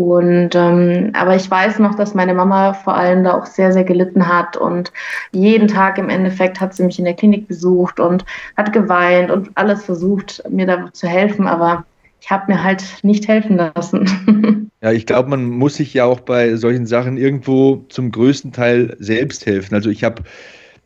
[0.03, 3.85] Und ähm, aber ich weiß noch, dass meine Mama vor allem da auch sehr, sehr
[3.85, 4.93] gelitten hat und
[5.31, 8.25] jeden Tag im Endeffekt hat sie mich in der Klinik besucht und
[8.57, 11.85] hat geweint und alles versucht, mir da zu helfen, aber
[12.21, 14.69] ich habe mir halt nicht helfen lassen.
[14.85, 18.97] Ja, ich glaube, man muss sich ja auch bei solchen Sachen irgendwo zum größten Teil
[18.99, 19.77] selbst helfen.
[19.77, 20.25] Also ich habe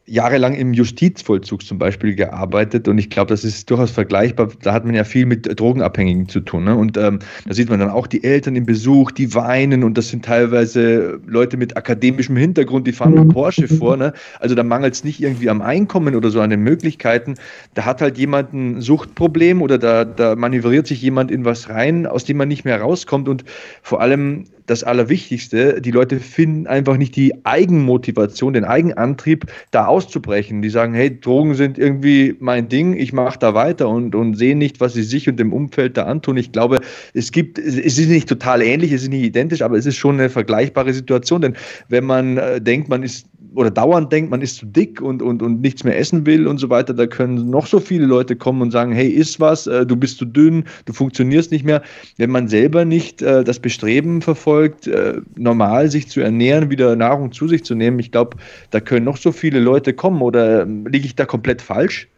[0.07, 4.49] jahrelang im Justizvollzug zum Beispiel gearbeitet und ich glaube, das ist durchaus vergleichbar.
[4.63, 6.65] Da hat man ja viel mit Drogenabhängigen zu tun.
[6.65, 6.77] Ne?
[6.77, 10.09] Und ähm, da sieht man dann auch die Eltern im Besuch, die weinen und das
[10.09, 13.97] sind teilweise Leute mit akademischem Hintergrund, die fahren mit Porsche vor.
[13.97, 14.13] Ne?
[14.39, 17.35] Also da mangelt es nicht irgendwie am Einkommen oder so an den Möglichkeiten.
[17.75, 22.07] Da hat halt jemand ein Suchtproblem oder da, da manövriert sich jemand in was rein,
[22.07, 23.45] aus dem man nicht mehr rauskommt und
[23.83, 30.63] vor allem das Allerwichtigste, die Leute finden einfach nicht die Eigenmotivation, den Eigenantrieb, da auszubrechen.
[30.63, 34.59] Die sagen, hey, Drogen sind irgendwie mein Ding, ich mache da weiter und, und sehen
[34.59, 36.37] nicht, was sie sich und dem Umfeld da antun.
[36.37, 36.81] Ich glaube,
[37.15, 40.19] es gibt, es ist nicht total ähnlich, es ist nicht identisch, aber es ist schon
[40.19, 41.57] eine vergleichbare Situation, denn
[41.89, 43.27] wenn man äh, denkt, man ist
[43.57, 46.59] oder dauernd denkt, man ist zu dick und, und, und nichts mehr essen will und
[46.59, 49.87] so weiter, da können noch so viele Leute kommen und sagen, hey, iss was, äh,
[49.87, 51.83] du bist zu dünn, du funktionierst nicht mehr.
[52.19, 57.33] Wenn man selber nicht äh, das Bestreben verfolgt, äh, normal sich zu ernähren, wieder Nahrung
[57.33, 58.37] zu sich zu nehmen, ich glaube,
[58.71, 62.09] da können noch so viele Leute kommen oder ähm, liege ich da komplett falsch?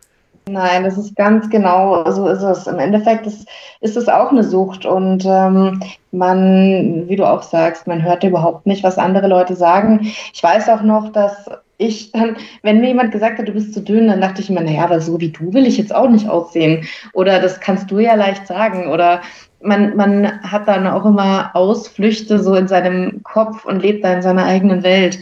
[0.49, 2.67] Nein, das ist ganz genau, so ist es.
[2.67, 3.47] Im Endeffekt ist,
[3.81, 5.81] ist es auch eine Sucht und ähm,
[6.11, 10.11] man, wie du auch sagst, man hört überhaupt nicht, was andere Leute sagen.
[10.33, 13.83] Ich weiß auch noch, dass ich dann, wenn mir jemand gesagt hat, du bist zu
[13.83, 16.29] dünn, dann dachte ich immer, naja, aber so wie du will ich jetzt auch nicht
[16.29, 16.87] aussehen.
[17.13, 18.89] Oder das kannst du ja leicht sagen.
[18.89, 19.21] Oder
[19.61, 24.23] man, man hat dann auch immer Ausflüchte so in seinem Kopf und lebt da in
[24.23, 25.19] seiner eigenen Welt.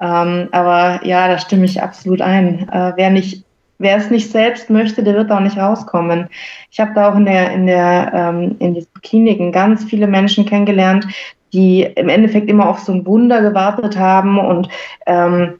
[0.00, 2.68] Ähm, aber ja, da stimme ich absolut ein.
[2.70, 3.44] Äh, wer nicht
[3.80, 6.28] wer es nicht selbst möchte, der wird auch nicht rauskommen.
[6.70, 10.44] Ich habe da auch in der, in der, ähm, in diesen Kliniken ganz viele Menschen
[10.44, 11.06] kennengelernt,
[11.52, 14.68] die im Endeffekt immer auf so ein Wunder gewartet haben und
[15.06, 15.54] ähm,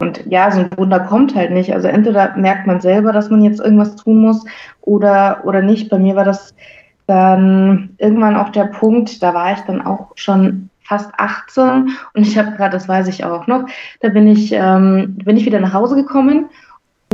[0.00, 1.72] und ja, so ein Wunder kommt halt nicht.
[1.72, 4.44] Also entweder merkt man selber, dass man jetzt irgendwas tun muss
[4.80, 5.88] oder, oder nicht.
[5.88, 6.52] Bei mir war das
[7.06, 12.36] dann irgendwann auch der Punkt, da war ich dann auch schon fast 18 und ich
[12.36, 13.66] habe gerade, das weiß ich auch noch,
[14.00, 16.46] da bin ich, ähm, bin ich wieder nach Hause gekommen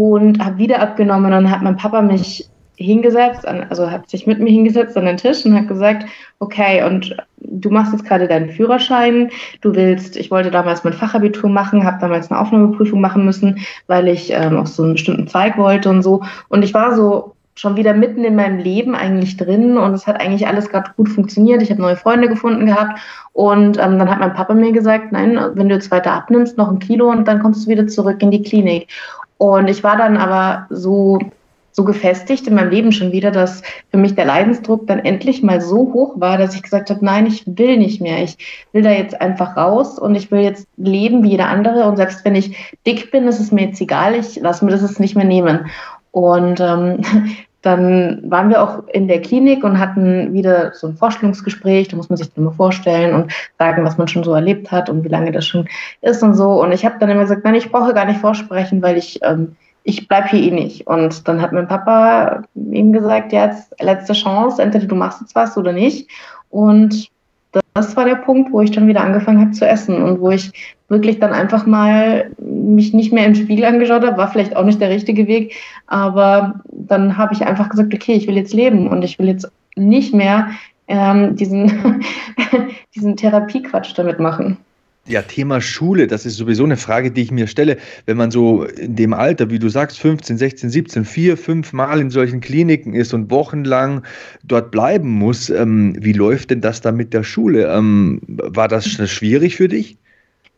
[0.08, 1.26] und habe wieder abgenommen.
[1.26, 5.18] Und dann hat mein Papa mich hingesetzt, also hat sich mit mir hingesetzt an den
[5.18, 6.06] Tisch und hat gesagt,
[6.38, 11.50] okay, und du machst jetzt gerade deinen Führerschein, du willst, ich wollte damals mein Fachabitur
[11.50, 15.58] machen, habe damals eine Aufnahmeprüfung machen müssen, weil ich ähm, auf so einen bestimmten Zweig
[15.58, 16.22] wollte und so.
[16.48, 20.18] Und ich war so schon wieder mitten in meinem Leben eigentlich drin und es hat
[20.18, 21.60] eigentlich alles gerade gut funktioniert.
[21.60, 22.98] Ich habe neue Freunde gefunden gehabt
[23.34, 26.70] und ähm, dann hat mein Papa mir gesagt, nein, wenn du jetzt weiter abnimmst, noch
[26.70, 28.88] ein Kilo und dann kommst du wieder zurück in die Klinik.
[29.40, 31.18] Und ich war dann aber so,
[31.72, 35.62] so gefestigt in meinem Leben schon wieder, dass für mich der Leidensdruck dann endlich mal
[35.62, 38.22] so hoch war, dass ich gesagt habe, nein, ich will nicht mehr.
[38.22, 38.36] Ich
[38.72, 41.84] will da jetzt einfach raus und ich will jetzt leben wie jeder andere.
[41.84, 42.54] Und selbst wenn ich
[42.86, 45.70] dick bin, ist es mir jetzt egal, ich lasse mir das jetzt nicht mehr nehmen.
[46.10, 47.00] Und ähm,
[47.62, 51.88] dann waren wir auch in der Klinik und hatten wieder so ein Vorstellungsgespräch.
[51.88, 54.88] Da muss man sich dann mal vorstellen und sagen, was man schon so erlebt hat
[54.88, 55.68] und wie lange das schon
[56.00, 56.62] ist und so.
[56.62, 59.56] Und ich habe dann immer gesagt, nein, ich brauche gar nicht vorsprechen, weil ich, ähm,
[59.84, 60.86] ich bleibe hier eh nicht.
[60.86, 65.58] Und dann hat mein Papa ihm gesagt, jetzt letzte Chance, entweder du machst jetzt was
[65.58, 66.08] oder nicht.
[66.48, 67.10] Und
[67.74, 70.78] das war der Punkt, wo ich dann wieder angefangen habe zu essen und wo ich
[70.88, 74.80] wirklich dann einfach mal mich nicht mehr im Spiegel angeschaut habe, war vielleicht auch nicht
[74.80, 75.54] der richtige Weg,
[75.86, 79.50] aber dann habe ich einfach gesagt, okay, ich will jetzt leben und ich will jetzt
[79.76, 80.50] nicht mehr
[80.88, 82.02] ähm, diesen,
[82.94, 84.58] diesen Therapiequatsch damit machen.
[85.06, 87.78] Ja, Thema Schule, das ist sowieso eine Frage, die ich mir stelle.
[88.06, 92.00] Wenn man so in dem Alter, wie du sagst, 15, 16, 17, vier, fünf Mal
[92.00, 94.02] in solchen Kliniken ist und wochenlang
[94.44, 97.74] dort bleiben muss, ähm, wie läuft denn das da mit der Schule?
[97.74, 99.96] Ähm, war das schwierig für dich?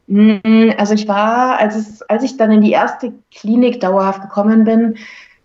[0.06, 4.64] Mm, also ich war, als, es, als ich dann in die erste Klinik dauerhaft gekommen
[4.64, 4.96] bin,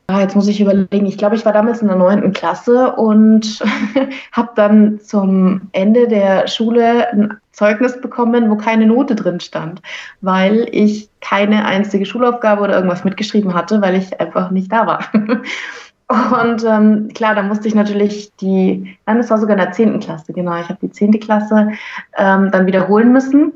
[0.10, 1.06] Ah, jetzt muss ich überlegen.
[1.06, 3.60] Ich glaube, ich war damals in der neunten Klasse und
[4.32, 9.82] habe dann zum Ende der Schule ein Zeugnis bekommen, wo keine Note drin stand,
[10.22, 15.12] weil ich keine einzige Schulaufgabe oder irgendwas mitgeschrieben hatte, weil ich einfach nicht da war.
[16.42, 20.00] Und ähm, klar, da musste ich natürlich die, nein, das war sogar in der zehnten
[20.00, 20.58] Klasse, genau.
[20.62, 21.74] Ich habe die zehnte Klasse
[22.18, 23.52] ähm, dann wiederholen müssen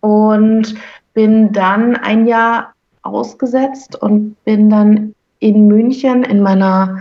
[0.00, 0.74] und
[1.14, 6.98] bin dann ein Jahr ausgesetzt und bin dann in München in meiner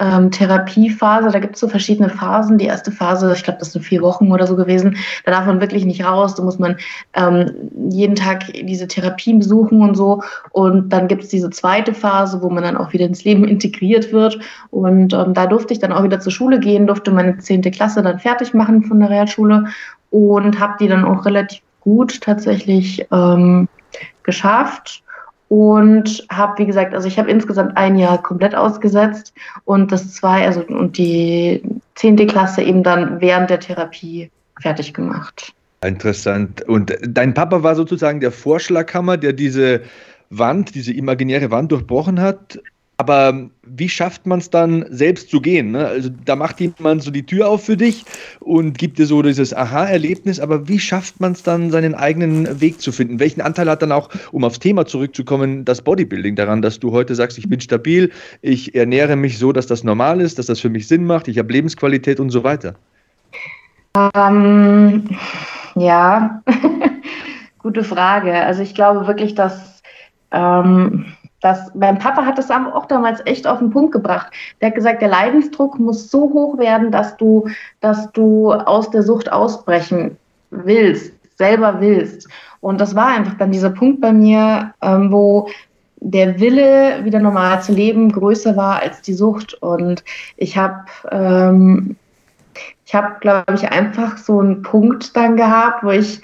[0.00, 1.30] ähm, Therapiephase.
[1.30, 2.58] Da gibt es so verschiedene Phasen.
[2.58, 4.96] Die erste Phase, ich glaube, das sind vier Wochen oder so gewesen.
[5.24, 6.34] Da darf man wirklich nicht raus.
[6.34, 6.76] Da muss man
[7.14, 7.50] ähm,
[7.88, 10.22] jeden Tag diese Therapien besuchen und so.
[10.50, 14.12] Und dann gibt es diese zweite Phase, wo man dann auch wieder ins Leben integriert
[14.12, 14.38] wird.
[14.70, 18.02] Und ähm, da durfte ich dann auch wieder zur Schule gehen, durfte meine zehnte Klasse
[18.02, 19.64] dann fertig machen von der Realschule
[20.10, 23.68] und habe die dann auch relativ gut tatsächlich ähm,
[24.22, 25.02] geschafft
[25.48, 29.32] und habe, wie gesagt, also ich habe insgesamt ein Jahr komplett ausgesetzt
[29.64, 31.62] und das zwei, also und die
[31.94, 35.54] zehnte Klasse eben dann während der Therapie fertig gemacht.
[35.82, 36.60] Interessant.
[36.62, 39.82] Und dein Papa war sozusagen der Vorschlaghammer, der diese
[40.28, 42.60] Wand, diese imaginäre Wand durchbrochen hat.
[43.00, 45.70] Aber wie schafft man es dann, selbst zu gehen?
[45.70, 45.86] Ne?
[45.86, 48.04] Also da macht jemand so die Tür auf für dich
[48.40, 50.40] und gibt dir so dieses Aha-Erlebnis.
[50.40, 53.20] Aber wie schafft man es dann, seinen eigenen Weg zu finden?
[53.20, 57.14] Welchen Anteil hat dann auch, um aufs Thema zurückzukommen, das Bodybuilding daran, dass du heute
[57.14, 58.10] sagst, ich bin stabil,
[58.42, 61.38] ich ernähre mich so, dass das normal ist, dass das für mich Sinn macht, ich
[61.38, 62.74] habe Lebensqualität und so weiter?
[64.12, 65.04] Ähm,
[65.76, 66.42] ja,
[67.58, 68.34] gute Frage.
[68.34, 69.82] Also ich glaube wirklich, dass
[70.32, 71.06] ähm,
[71.40, 74.32] das, mein Papa hat das auch damals echt auf den Punkt gebracht.
[74.60, 77.48] Der hat gesagt, der Leidensdruck muss so hoch werden, dass du,
[77.80, 80.16] dass du aus der Sucht ausbrechen
[80.50, 82.28] willst, selber willst.
[82.60, 85.48] Und das war einfach dann dieser Punkt bei mir, ähm, wo
[86.00, 89.54] der Wille, wieder normal zu leben, größer war als die Sucht.
[89.62, 90.04] Und
[90.36, 91.96] ich habe ähm,
[92.88, 96.22] ich habe, glaube ich, einfach so einen Punkt dann gehabt, wo ich,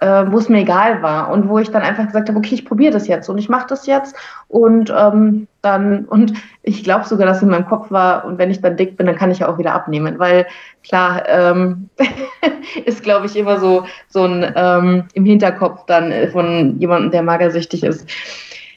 [0.00, 2.64] äh, wo es mir egal war und wo ich dann einfach gesagt habe, okay, ich
[2.64, 4.16] probiere das jetzt und ich mache das jetzt
[4.48, 6.32] und ähm, dann und
[6.62, 9.16] ich glaube sogar, dass in meinem Kopf war und wenn ich dann dick bin, dann
[9.16, 10.46] kann ich ja auch wieder abnehmen, weil
[10.84, 11.88] klar ähm,
[12.84, 17.84] ist, glaube ich, immer so so ein ähm, im Hinterkopf dann von jemandem, der magersüchtig
[17.84, 18.08] ist.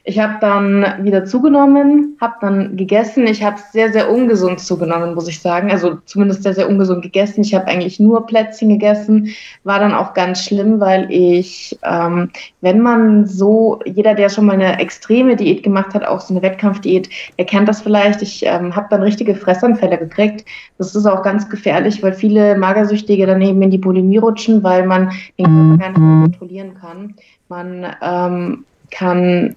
[0.04, 3.26] Ich habe dann wieder zugenommen, habe dann gegessen.
[3.26, 5.70] Ich habe sehr, sehr ungesund zugenommen, muss ich sagen.
[5.70, 7.42] Also zumindest sehr, sehr ungesund gegessen.
[7.42, 9.28] Ich habe eigentlich nur Plätzchen gegessen.
[9.64, 14.54] War dann auch ganz schlimm, weil ich, ähm, wenn man so, jeder, der schon mal
[14.54, 18.22] eine extreme Diät gemacht hat, auch so eine Wettkampfdiät, der kennt das vielleicht.
[18.22, 20.44] Ich ähm, habe dann richtige Fressanfälle gekriegt.
[20.78, 25.12] Das ist auch ganz gefährlich, weil viele Magersüchtige daneben in die Bulimie rutschen, weil man
[25.38, 27.14] den Körper gar nicht mehr kontrollieren kann.
[27.48, 29.56] Man ähm, kann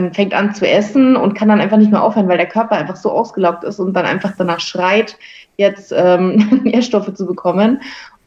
[0.00, 2.76] man fängt an zu essen und kann dann einfach nicht mehr aufhören, weil der Körper
[2.76, 5.16] einfach so ausgelaugt ist und dann einfach danach schreit,
[5.56, 7.80] jetzt ähm, Nährstoffe zu bekommen.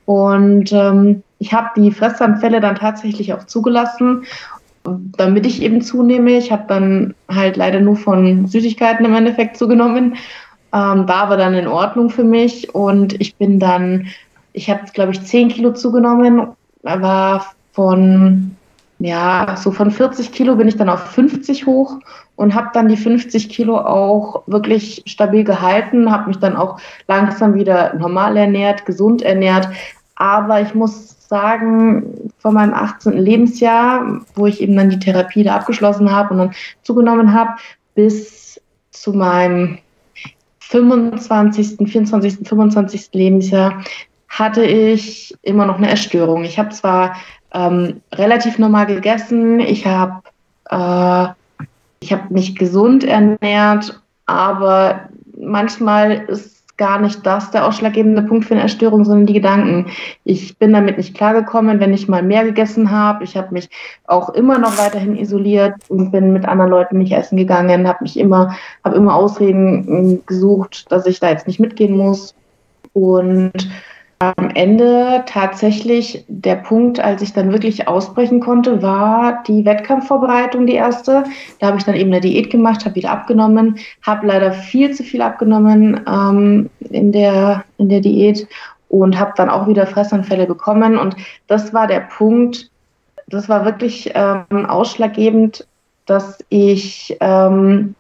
[0.05, 4.23] Und ähm, ich habe die Fressanfälle dann tatsächlich auch zugelassen,
[5.17, 6.31] damit ich eben zunehme.
[6.37, 10.15] Ich habe dann halt leider nur von Süßigkeiten im Endeffekt zugenommen,
[10.73, 14.07] ähm, war aber dann in Ordnung für mich und ich bin dann,
[14.53, 16.49] ich habe glaube ich 10 Kilo zugenommen,
[16.83, 18.56] war von
[18.99, 21.99] ja, so von 40 Kilo bin ich dann auf 50 hoch
[22.35, 27.53] und habe dann die 50 Kilo auch wirklich stabil gehalten, habe mich dann auch langsam
[27.53, 29.69] wieder normal ernährt, gesund ernährt.
[30.15, 33.13] Aber ich muss sagen, von meinem 18.
[33.13, 37.51] Lebensjahr, wo ich eben dann die Therapie da abgeschlossen habe und dann zugenommen habe,
[37.93, 38.59] bis
[38.91, 39.77] zu meinem
[40.59, 43.09] 25., 24., 25.
[43.13, 43.83] Lebensjahr
[44.27, 46.43] hatte ich immer noch eine Essstörung.
[46.43, 47.15] Ich habe zwar
[47.53, 49.59] ähm, relativ normal gegessen.
[49.59, 50.21] Ich habe
[50.69, 51.27] äh,
[51.99, 58.53] ich hab mich gesund ernährt, aber manchmal ist gar nicht das der ausschlaggebende Punkt für
[58.53, 59.87] eine Erstörung, sondern die Gedanken.
[60.23, 63.23] Ich bin damit nicht klargekommen, wenn ich mal mehr gegessen habe.
[63.23, 63.69] Ich habe mich
[64.05, 68.17] auch immer noch weiterhin isoliert und bin mit anderen Leuten nicht essen gegangen, habe mich
[68.17, 72.35] immer, habe immer Ausreden hm, gesucht, dass ich da jetzt nicht mitgehen muss.
[72.93, 73.53] Und
[74.19, 80.73] am Ende tatsächlich der Punkt, als ich dann wirklich ausbrechen konnte, war die Wettkampfvorbereitung die
[80.73, 81.23] erste.
[81.59, 85.03] Da habe ich dann eben eine Diät gemacht, habe wieder abgenommen, habe leider viel zu
[85.03, 88.47] viel abgenommen ähm, in, der, in der Diät
[88.89, 90.97] und habe dann auch wieder Fressanfälle bekommen.
[90.97, 92.71] Und das war der Punkt,
[93.27, 95.67] das war wirklich ähm, ausschlaggebend,
[96.05, 97.93] dass ich ähm,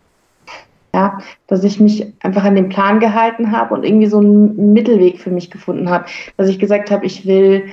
[0.97, 5.19] ja, dass ich mich einfach an den Plan gehalten habe und irgendwie so einen Mittelweg
[5.19, 6.05] für mich gefunden habe.
[6.37, 7.65] Dass ich gesagt habe, ich will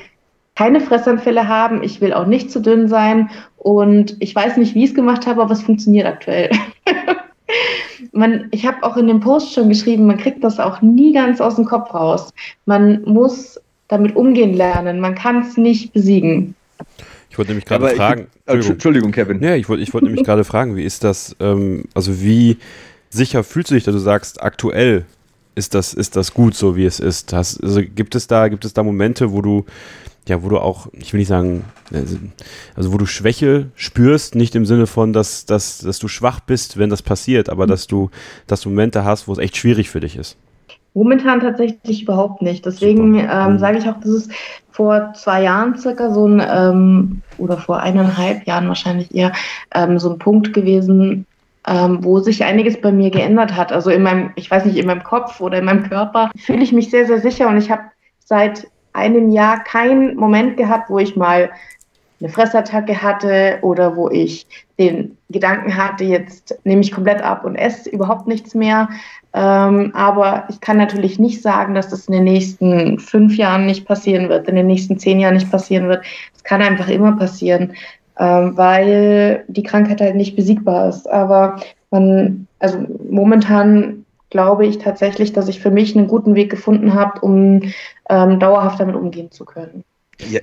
[0.54, 4.84] keine Fressanfälle haben, ich will auch nicht zu dünn sein und ich weiß nicht, wie
[4.84, 6.50] ich es gemacht habe, aber es funktioniert aktuell.
[8.12, 11.40] man, ich habe auch in dem Post schon geschrieben, man kriegt das auch nie ganz
[11.40, 12.30] aus dem Kopf raus.
[12.66, 13.58] Man muss
[13.88, 16.54] damit umgehen lernen, man kann es nicht besiegen.
[17.30, 18.20] Ich wollte nämlich gerade fragen.
[18.20, 18.72] Ich, Entschuldigung.
[18.72, 19.42] Entschuldigung, Kevin.
[19.42, 22.58] Ja, ich wollte ich wollt nämlich gerade fragen, wie ist das, ähm, also wie
[23.14, 25.06] sicher fühlst du dich, dass du sagst, aktuell
[25.54, 27.32] ist das, ist das gut, so wie es ist?
[27.32, 29.64] Hast, also gibt es da, gibt es da Momente, wo du,
[30.28, 31.64] ja, wo du auch, ich will nicht sagen,
[32.74, 36.76] also wo du Schwäche spürst, nicht im Sinne von, dass, dass, dass du schwach bist,
[36.76, 38.10] wenn das passiert, aber dass du,
[38.46, 40.36] dass du Momente hast, wo es echt schwierig für dich ist.
[40.96, 42.64] Momentan tatsächlich überhaupt nicht.
[42.64, 43.58] Deswegen ähm, mhm.
[43.58, 44.32] sage ich auch, das ist
[44.70, 49.32] vor zwei Jahren circa so ein, ähm, oder vor eineinhalb Jahren wahrscheinlich eher,
[49.72, 51.26] ähm, so ein Punkt gewesen,
[51.66, 53.72] ähm, wo sich einiges bei mir geändert hat.
[53.72, 56.72] Also in meinem, ich weiß nicht, in meinem Kopf oder in meinem Körper fühle ich
[56.72, 57.82] mich sehr, sehr sicher und ich habe
[58.18, 61.50] seit einem Jahr keinen Moment gehabt, wo ich mal
[62.20, 64.46] eine Fressattacke hatte oder wo ich
[64.78, 68.88] den Gedanken hatte, jetzt nehme ich komplett ab und esse überhaupt nichts mehr.
[69.34, 73.84] Ähm, aber ich kann natürlich nicht sagen, dass das in den nächsten fünf Jahren nicht
[73.84, 76.04] passieren wird, in den nächsten zehn Jahren nicht passieren wird.
[76.34, 77.74] Es kann einfach immer passieren,
[78.18, 81.10] ähm, weil die Krankheit halt nicht besiegbar ist.
[81.10, 86.94] Aber man, also momentan glaube ich tatsächlich, dass ich für mich einen guten Weg gefunden
[86.94, 87.62] habe, um
[88.10, 89.84] ähm, dauerhaft damit umgehen zu können.
[90.28, 90.40] Ja,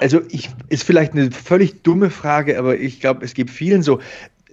[0.00, 4.00] also ich ist vielleicht eine völlig dumme Frage, aber ich glaube, es gibt vielen so.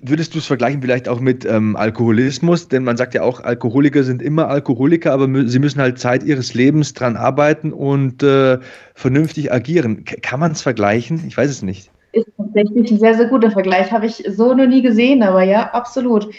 [0.03, 2.67] Würdest du es vergleichen vielleicht auch mit ähm, Alkoholismus?
[2.67, 6.23] Denn man sagt ja auch, Alkoholiker sind immer Alkoholiker, aber mü sie müssen halt Zeit
[6.23, 8.57] ihres Lebens dran arbeiten und äh,
[8.95, 10.05] vernünftig agieren.
[10.05, 11.23] K kann man es vergleichen?
[11.27, 11.91] Ich weiß es nicht.
[12.11, 13.91] Ist tatsächlich ein sehr, sehr guter Vergleich.
[13.91, 16.29] Habe ich so noch nie gesehen, aber ja, absolut.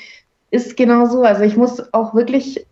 [0.51, 1.23] Ist genau so.
[1.23, 2.67] Also ich muss auch wirklich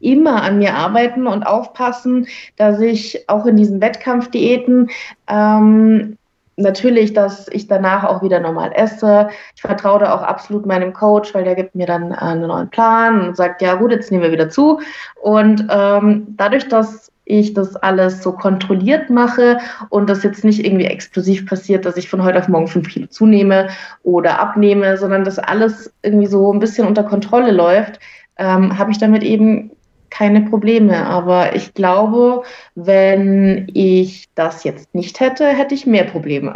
[0.00, 4.90] immer an mir arbeiten und aufpassen, dass ich auch in diesen Wettkampfdiäten
[5.28, 6.18] ähm,
[6.56, 9.28] natürlich, dass ich danach auch wieder normal esse.
[9.54, 13.28] Ich vertraue da auch absolut meinem Coach, weil der gibt mir dann einen neuen Plan
[13.28, 14.80] und sagt, ja gut, jetzt nehmen wir wieder zu.
[15.20, 19.58] Und ähm, dadurch, dass ich das alles so kontrolliert mache
[19.90, 23.08] und das jetzt nicht irgendwie explosiv passiert, dass ich von heute auf morgen fünf Kilo
[23.08, 23.68] zunehme
[24.04, 27.98] oder abnehme, sondern dass alles irgendwie so ein bisschen unter Kontrolle läuft,
[28.38, 29.72] ähm, habe ich damit eben
[30.08, 31.04] keine Probleme.
[31.04, 32.44] Aber ich glaube,
[32.76, 36.54] wenn ich das jetzt nicht hätte, hätte ich mehr Probleme.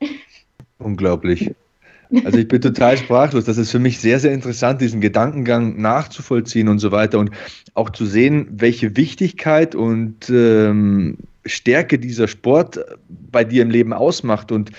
[0.78, 1.54] Unglaublich.
[2.24, 3.44] Also ich bin total sprachlos.
[3.44, 7.30] Das ist für mich sehr, sehr interessant, diesen Gedankengang nachzuvollziehen und so weiter und
[7.74, 14.52] auch zu sehen, welche Wichtigkeit und ähm, Stärke dieser Sport bei dir im Leben ausmacht.
[14.52, 14.70] Und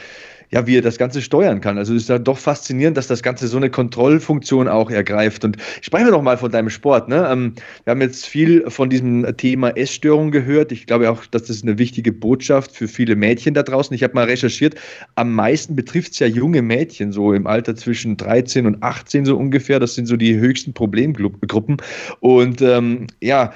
[0.51, 1.77] ja, wie er das Ganze steuern kann.
[1.77, 5.45] Also es ist ja doch faszinierend, dass das Ganze so eine Kontrollfunktion auch ergreift.
[5.45, 7.07] Und sprechen wir doch mal von deinem Sport.
[7.07, 7.27] Ne?
[7.29, 10.71] Ähm, wir haben jetzt viel von diesem Thema Essstörung gehört.
[10.71, 13.93] Ich glaube auch, dass das eine wichtige Botschaft für viele Mädchen da draußen.
[13.93, 14.75] Ich habe mal recherchiert,
[15.15, 19.37] am meisten betrifft es ja junge Mädchen, so im Alter zwischen 13 und 18 so
[19.37, 19.79] ungefähr.
[19.79, 21.77] Das sind so die höchsten Problemgruppen.
[22.21, 23.53] Und ähm, ja,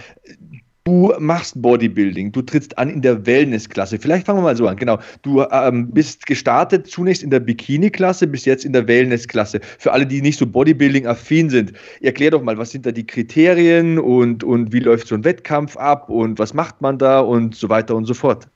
[0.86, 3.98] Du machst Bodybuilding, du trittst an in der Wellnessklasse.
[3.98, 4.76] Vielleicht fangen wir mal so an.
[4.76, 9.62] Genau, du ähm, bist gestartet zunächst in der Bikini-Klasse, bis jetzt in der Wellnessklasse.
[9.80, 13.98] Für alle, die nicht so Bodybuilding-affin sind, erklär doch mal, was sind da die Kriterien
[13.98, 17.70] und, und wie läuft so ein Wettkampf ab und was macht man da und so
[17.70, 18.50] weiter und so fort.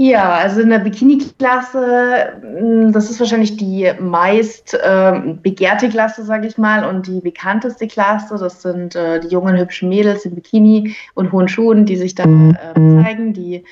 [0.00, 6.46] Ja, also in der Bikini-Klasse, hm, das ist wahrscheinlich die meist äh, begehrte Klasse, sage
[6.46, 8.38] ich mal, und die bekannteste Klasse.
[8.38, 12.54] Das sind äh, die jungen, hübschen Mädels in Bikini und hohen Schuhen, die sich dann
[12.54, 13.62] äh, zeigen, die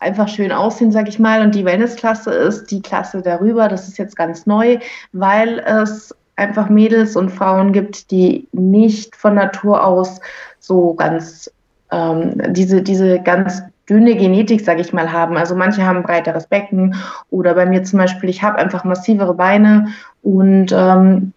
[0.00, 1.42] einfach schön aussehen, sage ich mal.
[1.42, 3.68] Und die Wellness-Klasse ist die Klasse darüber.
[3.68, 4.78] Das ist jetzt ganz neu,
[5.12, 10.20] weil es einfach Mädels und Frauen gibt, die nicht von Natur aus
[10.58, 11.48] so ganz
[11.92, 15.36] ähm, diese, diese ganz dünne Genetik, sage ich mal, haben.
[15.36, 16.94] Also manche haben breiteres Becken
[17.30, 19.88] oder bei mir zum Beispiel, ich habe einfach massivere Beine
[20.22, 21.32] und ähm,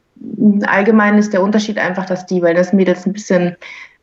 [0.66, 3.56] allgemein ist der Unterschied einfach, dass die Wellness-Mädels ein bisschen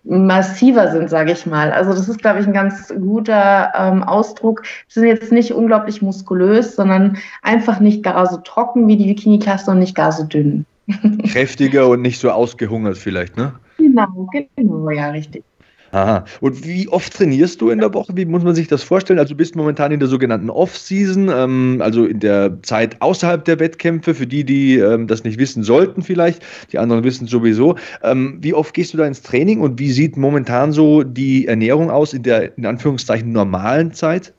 [0.05, 1.71] massiver sind, sage ich mal.
[1.73, 4.63] Also das ist, glaube ich, ein ganz guter ähm, Ausdruck.
[4.89, 9.71] Sie sind jetzt nicht unglaublich muskulös, sondern einfach nicht gar so trocken wie die Bikini-Klasse
[9.71, 10.65] und nicht gar so dünn.
[11.31, 13.53] Kräftiger und nicht so ausgehungert vielleicht, ne?
[13.77, 15.45] Genau, genau, ja, richtig.
[15.93, 16.25] Aha.
[16.41, 18.13] Und wie oft trainierst du in der Woche?
[18.15, 19.19] Wie muss man sich das vorstellen?
[19.19, 23.59] Also du bist momentan in der sogenannten Off-Season, ähm, also in der Zeit außerhalb der
[23.59, 27.77] Wettkämpfe, für die, die ähm, das nicht wissen sollten vielleicht, die anderen wissen sowieso.
[28.03, 31.91] Ähm, wie oft gehst du da ins Training und wie sieht momentan so die Ernährung
[31.91, 34.35] aus in der, in Anführungszeichen, normalen Zeit?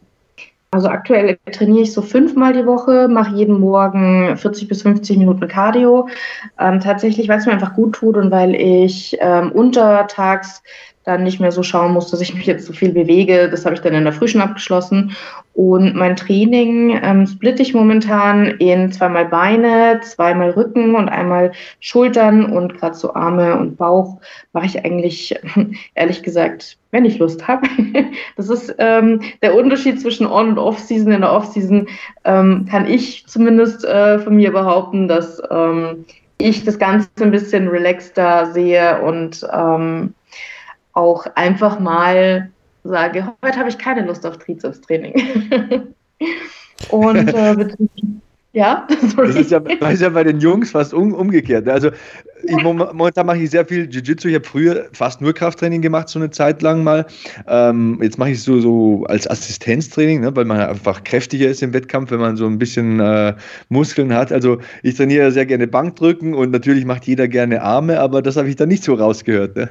[0.71, 5.47] Also aktuell trainiere ich so fünfmal die Woche, mache jeden Morgen 40 bis 50 Minuten
[5.47, 6.07] Cardio.
[6.59, 10.61] Ähm, tatsächlich, weil es mir einfach gut tut und weil ich ähm, untertags
[11.09, 13.49] dann nicht mehr so schauen muss, dass ich mich jetzt so viel bewege.
[13.49, 15.15] Das habe ich dann in der Früh schon abgeschlossen.
[15.53, 22.45] Und mein Training ähm, splitte ich momentan in zweimal Beine, zweimal Rücken und einmal Schultern
[22.45, 24.21] und gerade so Arme und Bauch
[24.53, 25.35] mache ich eigentlich,
[25.95, 27.67] ehrlich gesagt, wenn ich Lust habe.
[28.37, 31.11] Das ist ähm, der Unterschied zwischen On- und Off-Season.
[31.11, 31.87] In der Off-Season
[32.23, 36.05] ähm, kann ich zumindest äh, von mir behaupten, dass ähm,
[36.37, 40.13] ich das Ganze ein bisschen relaxter sehe und ähm,
[40.93, 42.49] auch einfach mal
[42.83, 45.93] sage, heute habe ich keine Lust auf Trizepstraining.
[46.89, 47.67] Und äh,
[48.53, 49.27] ja, sorry.
[49.27, 51.67] Das ist ja, das ist ja bei den Jungs fast um, umgekehrt.
[51.67, 51.91] Also
[52.43, 54.29] ich, momentan mache ich sehr viel Jiu-Jitsu.
[54.29, 57.05] Ich habe früher fast nur Krafttraining gemacht, so eine Zeit lang mal.
[57.47, 61.61] Ähm, jetzt mache ich es so, so als Assistenztraining, ne, weil man einfach kräftiger ist
[61.61, 63.35] im Wettkampf, wenn man so ein bisschen äh,
[63.67, 64.31] Muskeln hat.
[64.31, 68.49] Also ich trainiere sehr gerne Bankdrücken und natürlich macht jeder gerne Arme, aber das habe
[68.49, 69.57] ich da nicht so rausgehört.
[69.57, 69.69] Ne?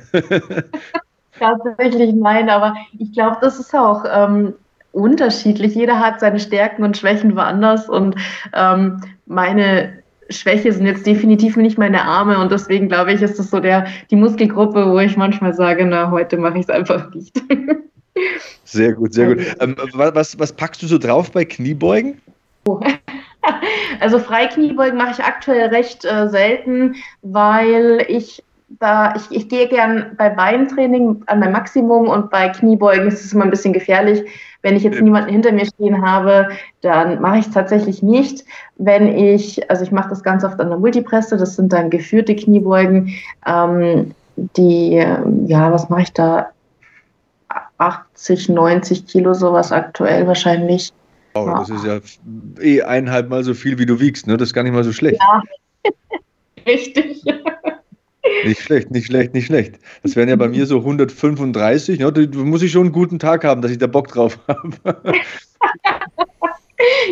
[1.38, 4.54] Tatsächlich nein, aber ich glaube, das ist auch ähm,
[4.92, 5.74] unterschiedlich.
[5.74, 8.16] Jeder hat seine Stärken und Schwächen woanders und
[8.54, 9.98] ähm, meine
[10.30, 13.86] Schwäche sind jetzt definitiv nicht meine Arme und deswegen glaube ich, ist das so der,
[14.10, 17.40] die Muskelgruppe, wo ich manchmal sage, na, heute mache ich es einfach nicht.
[18.64, 19.46] Sehr gut, sehr gut.
[19.60, 22.20] Ähm, was, was packst du so drauf bei Kniebeugen?
[24.00, 30.12] Also Freikniebeugen mache ich aktuell recht äh, selten, weil ich da, ich, ich gehe gern
[30.16, 34.24] bei Beintraining an mein Maximum und bei Kniebeugen ist es immer ein bisschen gefährlich.
[34.62, 36.48] Wenn ich jetzt niemanden hinter mir stehen habe,
[36.82, 38.44] dann mache ich es tatsächlich nicht.
[38.76, 42.36] Wenn ich, also ich mache das ganz oft an der Multipresse, das sind dann geführte
[42.36, 43.14] Kniebeugen,
[43.46, 44.94] ähm, die,
[45.46, 46.48] ja, was mache ich da?
[47.78, 50.92] 80, 90 Kilo, sowas aktuell wahrscheinlich.
[51.34, 51.58] Oh, ja.
[51.58, 52.00] das ist ja
[52.60, 54.36] eh eineinhalb Mal so viel, wie du wiegst, ne?
[54.36, 55.20] Das ist gar nicht mal so schlecht.
[55.20, 55.92] Ja,
[56.66, 57.24] richtig.
[58.44, 59.78] Nicht schlecht, nicht schlecht, nicht schlecht.
[60.02, 61.98] Das wären ja bei mir so 135.
[61.98, 62.12] Ne?
[62.12, 65.12] Da muss ich schon einen guten Tag haben, dass ich da Bock drauf habe.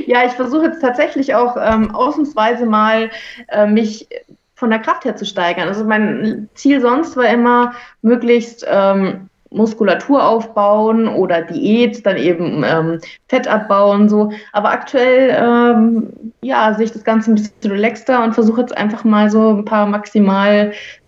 [0.07, 3.11] ja, ich versuche jetzt tatsächlich auch ähm, ausnahmsweise mal
[3.49, 4.09] äh, mich
[4.55, 5.69] von der Kraft her zu steigern.
[5.69, 13.01] Also mein Ziel sonst war immer, möglichst ähm, Muskulatur aufbauen oder Diät, dann eben ähm,
[13.29, 14.33] Fett abbauen, so.
[14.53, 19.05] Aber aktuell, ähm, ja, sehe ich das Ganze ein bisschen relaxter und versuche jetzt einfach
[19.05, 19.87] mal so ein paar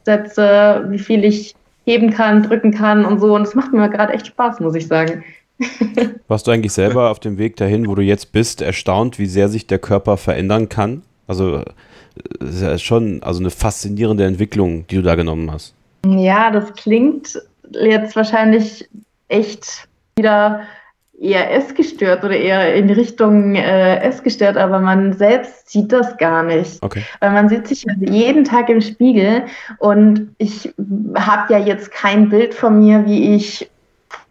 [0.09, 1.55] Maximalsätze, wie viel ich
[1.85, 3.35] heben kann, drücken kann und so.
[3.35, 5.25] Und das macht mir gerade echt Spaß, muss ich sagen.
[6.29, 9.49] Warst du eigentlich selber auf dem Weg dahin, wo du jetzt bist, erstaunt, wie sehr
[9.49, 11.03] sich der Körper verändern kann?
[11.27, 11.63] Also,
[12.41, 15.75] es ist ja schon also eine faszinierende Entwicklung, die du da genommen hast.
[16.07, 17.41] Ja, das klingt
[17.73, 18.89] jetzt wahrscheinlich
[19.29, 20.63] echt wieder
[21.21, 26.83] eher essgestört oder eher in Richtung äh, essgestört, aber man selbst sieht das gar nicht.
[26.83, 27.03] Okay.
[27.21, 29.45] Weil man sieht sich jeden Tag im Spiegel
[29.79, 30.73] und ich
[31.17, 33.69] habe ja jetzt kein Bild von mir, wie ich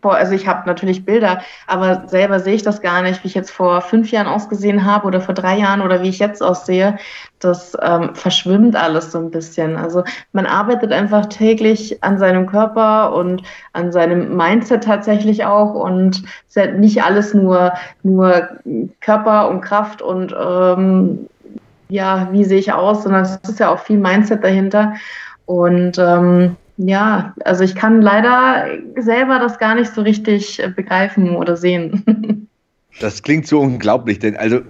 [0.01, 3.33] boah, also ich habe natürlich Bilder, aber selber sehe ich das gar nicht, wie ich
[3.33, 6.97] jetzt vor fünf Jahren ausgesehen habe oder vor drei Jahren oder wie ich jetzt aussehe.
[7.39, 9.75] Das ähm, verschwimmt alles so ein bisschen.
[9.75, 13.43] Also man arbeitet einfach täglich an seinem Körper und
[13.73, 17.73] an seinem Mindset tatsächlich auch und es ist ja nicht alles nur,
[18.03, 18.49] nur
[19.01, 21.27] Körper und Kraft und ähm,
[21.89, 24.93] ja, wie sehe ich aus, sondern es ist ja auch viel Mindset dahinter.
[25.45, 28.67] Und ähm, ja, also ich kann leider
[28.97, 32.47] selber das gar nicht so richtig äh, begreifen oder sehen.
[32.99, 34.61] Das klingt so unglaublich, denn also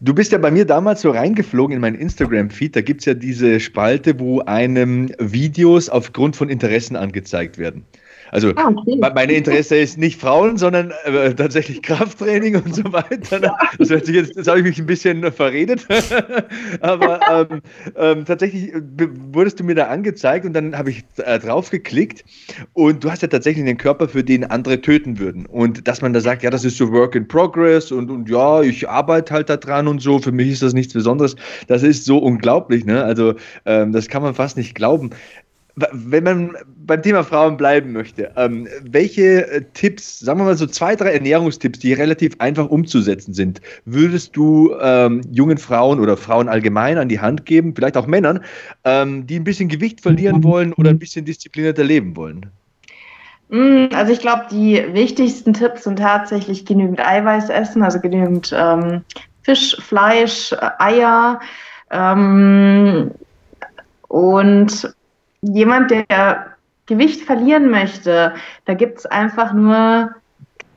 [0.00, 3.14] du bist ja bei mir damals so reingeflogen in meinen Instagram-Feed, da gibt es ja
[3.14, 7.84] diese Spalte, wo einem Videos aufgrund von Interessen angezeigt werden.
[8.30, 8.98] Also ah, okay.
[9.14, 13.42] meine Interesse ist nicht Frauen, sondern äh, tatsächlich Krafttraining und so weiter.
[13.42, 13.56] Ja.
[13.78, 15.86] Das jetzt, das habe ich mich ein bisschen verredet.
[16.80, 17.20] Aber
[17.50, 17.60] ähm,
[17.96, 18.80] ähm, tatsächlich äh,
[19.32, 22.24] wurdest du mir da angezeigt und dann habe ich äh, drauf geklickt
[22.72, 25.46] und du hast ja tatsächlich einen Körper, für den andere töten würden.
[25.46, 28.62] Und dass man da sagt, ja, das ist so Work in Progress und, und ja,
[28.62, 31.36] ich arbeite halt da dran und so, für mich ist das nichts Besonderes.
[31.66, 33.04] Das ist so unglaublich, ne?
[33.04, 33.34] Also
[33.66, 35.10] ähm, das kann man fast nicht glauben
[35.92, 40.66] wenn man beim Thema Frauen bleiben möchte, ähm, welche äh, Tipps, sagen wir mal so
[40.66, 46.48] zwei, drei Ernährungstipps, die relativ einfach umzusetzen sind, würdest du ähm, jungen Frauen oder Frauen
[46.48, 48.40] allgemein an die Hand geben, vielleicht auch Männern,
[48.84, 52.46] ähm, die ein bisschen Gewicht verlieren wollen oder ein bisschen disziplinierter leben wollen?
[53.48, 59.02] Mm, also ich glaube, die wichtigsten Tipps sind tatsächlich genügend Eiweiß essen, also genügend ähm,
[59.42, 61.40] Fisch, Fleisch, Eier.
[61.90, 63.10] Ähm,
[64.08, 64.94] und
[65.42, 68.34] jemand, der Gewicht verlieren möchte,
[68.64, 70.10] da gibt es einfach nur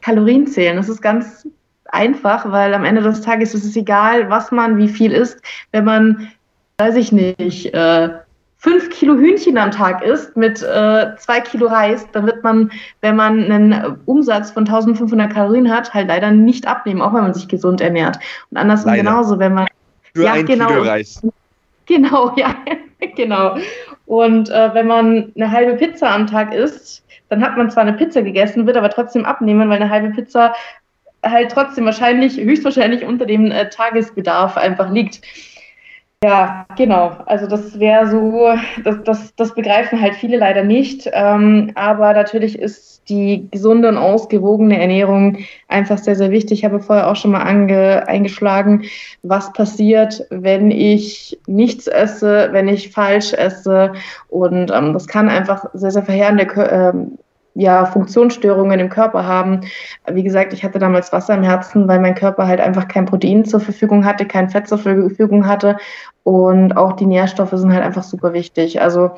[0.02, 0.78] Kalorienzählen.
[0.78, 1.48] Das ist ganz
[1.86, 5.42] einfach, weil am Ende des Tages ist es egal, was man wie viel isst.
[5.72, 6.32] Wenn man,
[6.78, 8.10] weiß ich nicht, äh,
[8.58, 13.16] fünf Kilo Hühnchen am Tag isst mit äh, zwei Kilo Reis, dann wird man, wenn
[13.16, 17.48] man einen Umsatz von 1500 Kalorien hat, halt leider nicht abnehmen, auch wenn man sich
[17.48, 18.18] gesund ernährt.
[18.52, 19.68] Und andersrum genauso, wenn man.
[20.16, 21.22] Für ja, ein genau, Kilo Reis.
[21.86, 22.56] Genau, ja,
[23.16, 23.58] genau.
[24.06, 27.94] Und äh, wenn man eine halbe Pizza am Tag isst, dann hat man zwar eine
[27.94, 30.54] Pizza gegessen, wird aber trotzdem abnehmen, weil eine halbe Pizza
[31.24, 35.22] halt trotzdem wahrscheinlich, höchstwahrscheinlich unter dem äh, Tagesbedarf einfach liegt.
[36.24, 37.18] Ja, genau.
[37.26, 38.48] Also das wäre so,
[38.86, 41.10] das, das, das begreifen halt viele leider nicht.
[41.12, 46.60] Ähm, aber natürlich ist die gesunde und ausgewogene Ernährung einfach sehr, sehr wichtig.
[46.60, 48.84] Ich habe vorher auch schon mal ange, eingeschlagen,
[49.22, 53.92] was passiert, wenn ich nichts esse, wenn ich falsch esse.
[54.30, 57.18] Und ähm, das kann einfach sehr, sehr verheerende ähm,
[57.56, 59.62] ja, Funktionsstörungen im Körper haben.
[60.12, 63.46] Wie gesagt, ich hatte damals Wasser im Herzen, weil mein Körper halt einfach kein Protein
[63.46, 65.78] zur Verfügung hatte, kein Fett zur Verfügung hatte
[66.24, 68.82] und auch die Nährstoffe sind halt einfach super wichtig.
[68.82, 69.12] Also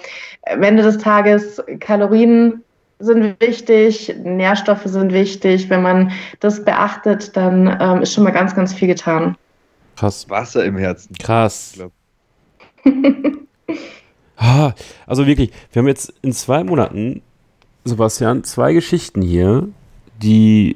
[0.47, 2.63] am Ende des Tages Kalorien
[2.99, 5.69] sind wichtig, Nährstoffe sind wichtig.
[5.69, 9.37] Wenn man das beachtet, dann ähm, ist schon mal ganz, ganz viel getan.
[9.97, 10.29] Krass.
[10.29, 11.15] Wasser im Herzen.
[11.17, 11.77] Krass.
[14.37, 14.73] ah,
[15.05, 17.21] also wirklich, wir haben jetzt in zwei Monaten,
[17.85, 19.69] Sebastian, zwei Geschichten hier,
[20.21, 20.75] die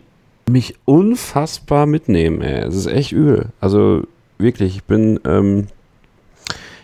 [0.49, 2.41] mich unfassbar mitnehmen.
[2.41, 2.61] Ey.
[2.61, 3.47] Es ist echt übel.
[3.59, 4.03] Also
[4.37, 5.67] wirklich, ich bin, ähm,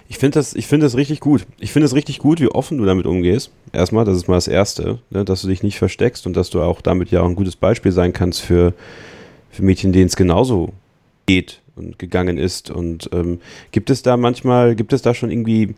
[0.07, 1.45] ich finde das, ich das richtig gut.
[1.59, 3.51] Ich finde es richtig gut, wie offen du damit umgehst.
[3.71, 6.61] Erstmal, das ist mal das Erste, ne, dass du dich nicht versteckst und dass du
[6.61, 8.73] auch damit ja auch ein gutes Beispiel sein kannst für,
[9.49, 10.73] für Mädchen, denen es genauso
[11.25, 12.69] geht und gegangen ist.
[12.69, 13.39] Und ähm,
[13.71, 15.75] gibt es da manchmal, gibt es da schon irgendwie,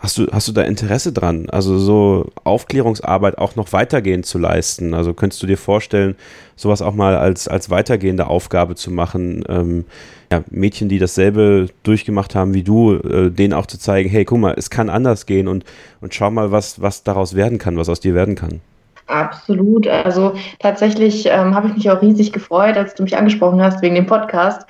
[0.00, 4.94] hast du, hast du da Interesse dran, also so Aufklärungsarbeit auch noch weitergehend zu leisten?
[4.94, 6.16] Also könntest du dir vorstellen,
[6.56, 9.44] sowas auch mal als, als weitergehende Aufgabe zu machen?
[9.48, 9.84] Ähm,
[10.32, 14.38] ja, Mädchen, die dasselbe durchgemacht haben wie du, äh, denen auch zu zeigen, hey, guck
[14.38, 15.64] mal, es kann anders gehen und,
[16.00, 18.60] und schau mal, was, was daraus werden kann, was aus dir werden kann.
[19.06, 19.88] Absolut.
[19.88, 23.96] Also tatsächlich ähm, habe ich mich auch riesig gefreut, als du mich angesprochen hast wegen
[23.96, 24.66] dem Podcast.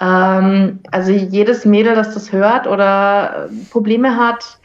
[0.00, 4.59] Ähm, also jedes Mädel, das das hört oder Probleme hat,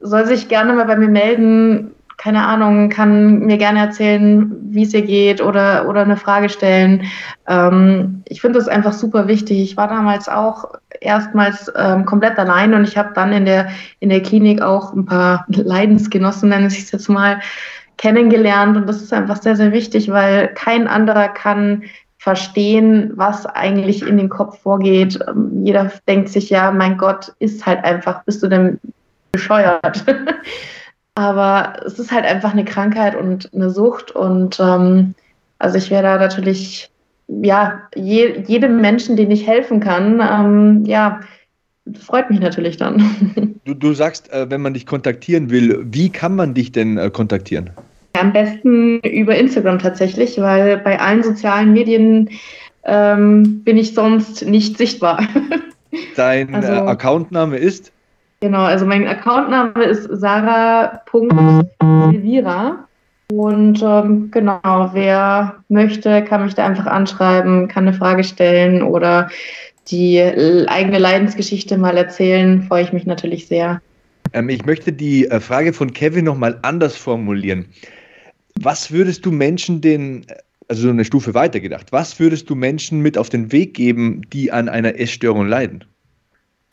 [0.00, 4.92] soll sich gerne mal bei mir melden keine Ahnung, kann mir gerne erzählen, wie es
[4.92, 7.04] ihr geht oder, oder eine Frage stellen.
[7.46, 9.60] Ähm, ich finde das einfach super wichtig.
[9.60, 10.64] Ich war damals auch
[11.00, 13.68] erstmals ähm, komplett allein und ich habe dann in der,
[14.00, 17.38] in der Klinik auch ein paar Leidensgenossen, nenne ich es jetzt mal,
[17.98, 21.84] kennengelernt und das ist einfach sehr, sehr wichtig, weil kein anderer kann
[22.18, 25.20] verstehen, was eigentlich in den Kopf vorgeht.
[25.28, 28.80] Ähm, jeder denkt sich ja, mein Gott, ist halt einfach, bist du denn
[29.38, 30.04] bescheuert?
[31.14, 34.10] Aber es ist halt einfach eine Krankheit und eine Sucht.
[34.12, 35.14] Und ähm,
[35.58, 36.90] also ich wäre da natürlich,
[37.28, 41.20] ja, je, jedem Menschen, den ich helfen kann, ähm, ja,
[42.00, 43.54] freut mich natürlich dann.
[43.64, 47.10] Du, du sagst, äh, wenn man dich kontaktieren will, wie kann man dich denn äh,
[47.10, 47.68] kontaktieren?
[48.14, 52.30] Am besten über Instagram tatsächlich, weil bei allen sozialen Medien
[52.84, 55.22] ähm, bin ich sonst nicht sichtbar.
[56.16, 57.92] Dein also, äh, Accountname ist?
[58.40, 62.88] Genau, also mein Accountname ist sarah.silvira.
[63.30, 69.28] Und ähm, genau, wer möchte, kann mich da einfach anschreiben, kann eine Frage stellen oder
[69.90, 70.22] die
[70.68, 73.82] eigene Leidensgeschichte mal erzählen, freue ich mich natürlich sehr.
[74.32, 77.66] Ähm, ich möchte die äh, Frage von Kevin nochmal anders formulieren.
[78.60, 80.26] Was würdest du Menschen den,
[80.68, 84.68] also eine Stufe weitergedacht, was würdest du Menschen mit auf den Weg geben, die an
[84.68, 85.84] einer Essstörung leiden?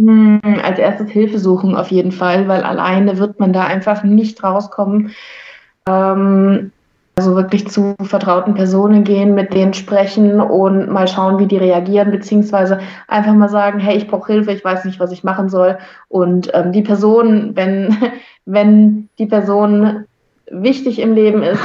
[0.02, 4.44] Hm, als erstes Hilfe suchen auf jeden Fall, weil alleine wird man da einfach nicht
[4.44, 5.12] rauskommen.
[5.88, 6.72] Ähm,
[7.18, 12.12] also wirklich zu vertrauten Personen gehen, mit denen sprechen und mal schauen, wie die reagieren,
[12.12, 15.78] beziehungsweise einfach mal sagen, hey, ich brauche Hilfe, ich weiß nicht, was ich machen soll.
[16.10, 17.96] Und ähm, die Person, wenn,
[18.46, 20.06] wenn die Person
[20.52, 21.64] wichtig im Leben ist,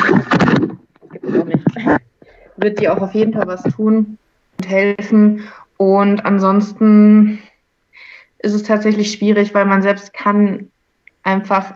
[2.57, 4.19] wird die auch auf jeden Fall was tun
[4.59, 5.43] und helfen.
[5.77, 7.41] Und ansonsten
[8.43, 10.71] ist es tatsächlich schwierig, weil man selbst kann
[11.23, 11.75] einfach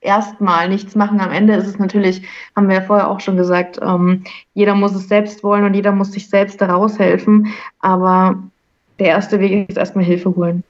[0.00, 1.20] erstmal nichts machen.
[1.20, 2.22] Am Ende ist es natürlich,
[2.54, 5.92] haben wir ja vorher auch schon gesagt, ähm, jeder muss es selbst wollen und jeder
[5.92, 7.48] muss sich selbst daraus helfen.
[7.80, 8.42] Aber
[8.98, 10.62] der erste Weg ist erstmal Hilfe holen.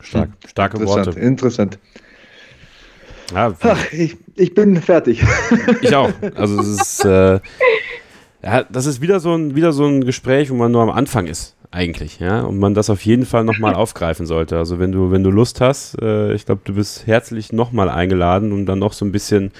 [0.00, 1.20] Stark, starke interessant, Worte.
[1.20, 1.78] Interessant.
[3.32, 5.24] Ja, Ach, ich, ich bin fertig.
[5.82, 6.12] Ich auch.
[6.34, 7.38] Also es ist, äh,
[8.42, 11.26] ja, das ist wieder so ein, wieder so ein Gespräch, wo man nur am Anfang
[11.26, 14.58] ist eigentlich, ja, und man das auf jeden Fall nochmal aufgreifen sollte.
[14.58, 18.52] Also wenn du, wenn du Lust hast, äh, ich glaube, du bist herzlich nochmal eingeladen,
[18.52, 19.52] um dann noch so ein bisschen,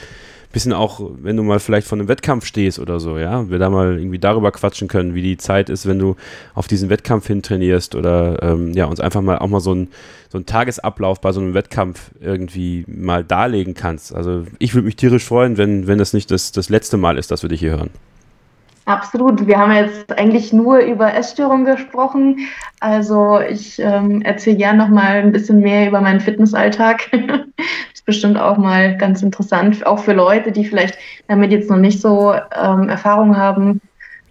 [0.52, 3.70] bisschen auch, wenn du mal vielleicht vor einem Wettkampf stehst oder so, ja, wir da
[3.70, 6.16] mal irgendwie darüber quatschen können, wie die Zeit ist, wenn du
[6.54, 9.88] auf diesen Wettkampf hin trainierst oder ähm, ja, uns einfach mal auch mal so ein
[10.30, 14.14] so einen Tagesablauf bei so einem Wettkampf irgendwie mal darlegen kannst.
[14.14, 17.32] Also ich würde mich tierisch freuen, wenn, wenn das nicht das, das letzte Mal ist,
[17.32, 17.90] dass wir dich hier hören.
[18.90, 19.46] Absolut.
[19.46, 22.48] Wir haben jetzt eigentlich nur über Essstörungen gesprochen.
[22.80, 27.08] Also ich ähm, erzähle gerne noch mal ein bisschen mehr über meinen Fitnessalltag.
[27.94, 32.00] ist bestimmt auch mal ganz interessant, auch für Leute, die vielleicht damit jetzt noch nicht
[32.00, 33.80] so ähm, Erfahrung haben,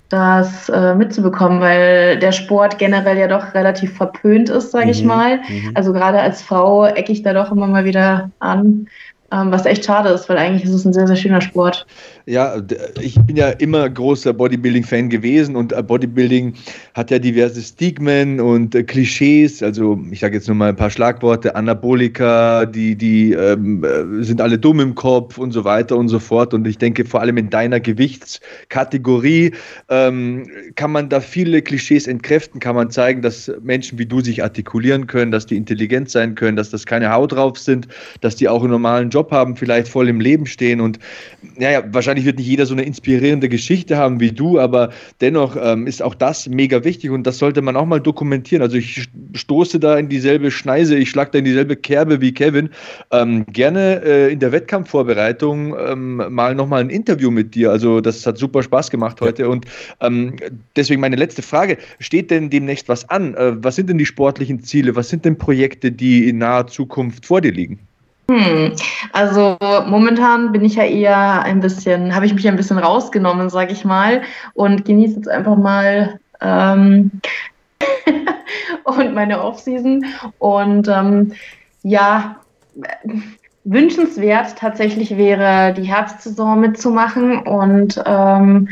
[0.09, 4.91] das äh, mitzubekommen, weil der Sport generell ja doch relativ verpönt ist, sage mhm.
[4.91, 5.37] ich mal.
[5.37, 5.71] Mhm.
[5.75, 8.87] Also gerade als Frau ecke ich da doch immer mal wieder an.
[9.31, 11.85] Ähm, was echt schade ist, weil eigentlich ist es ein sehr, sehr schöner Sport.
[12.29, 12.57] Ja,
[13.01, 16.53] ich bin ja immer großer Bodybuilding-Fan gewesen und äh, Bodybuilding
[16.93, 19.63] hat ja diverse Stigmen und äh, Klischees.
[19.63, 24.41] Also ich sage jetzt nur mal ein paar Schlagworte, Anabolika, die, die ähm, äh, sind
[24.41, 26.53] alle dumm im Kopf und so weiter und so fort.
[26.53, 29.53] Und ich denke, vor allem in deiner Gewichtskategorie
[29.89, 34.43] ähm, kann man da viele Klischees entkräften, kann man zeigen, dass Menschen wie du sich
[34.43, 37.87] artikulieren können, dass die intelligent sein können, dass das keine Haut drauf sind,
[38.21, 40.97] dass die auch einen normalen Job Job haben, vielleicht voll im Leben stehen und
[41.57, 44.89] naja, wahrscheinlich wird nicht jeder so eine inspirierende Geschichte haben wie du, aber
[45.21, 48.61] dennoch ähm, ist auch das mega wichtig und das sollte man auch mal dokumentieren.
[48.61, 52.69] Also ich stoße da in dieselbe Schneise, ich schlage da in dieselbe Kerbe wie Kevin.
[53.11, 57.71] Ähm, gerne äh, in der Wettkampfvorbereitung ähm, mal nochmal ein Interview mit dir.
[57.71, 59.47] Also das hat super Spaß gemacht heute ja.
[59.49, 59.65] und
[60.01, 60.35] ähm,
[60.75, 63.35] deswegen meine letzte Frage, steht denn demnächst was an?
[63.35, 64.95] Äh, was sind denn die sportlichen Ziele?
[64.95, 67.79] Was sind denn Projekte, die in naher Zukunft vor dir liegen?
[68.29, 68.75] Hm,
[69.11, 69.57] also
[69.87, 73.85] momentan bin ich ja eher ein bisschen, habe ich mich ein bisschen rausgenommen, sage ich
[73.85, 74.21] mal,
[74.53, 77.09] und genieße jetzt einfach mal ähm,
[78.83, 80.05] und meine Offseason.
[80.37, 81.33] Und ähm,
[81.81, 82.35] ja,
[83.63, 88.69] wünschenswert tatsächlich wäre, die Herbstsaison mitzumachen und ähm,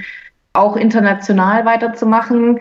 [0.54, 2.60] auch international weiterzumachen.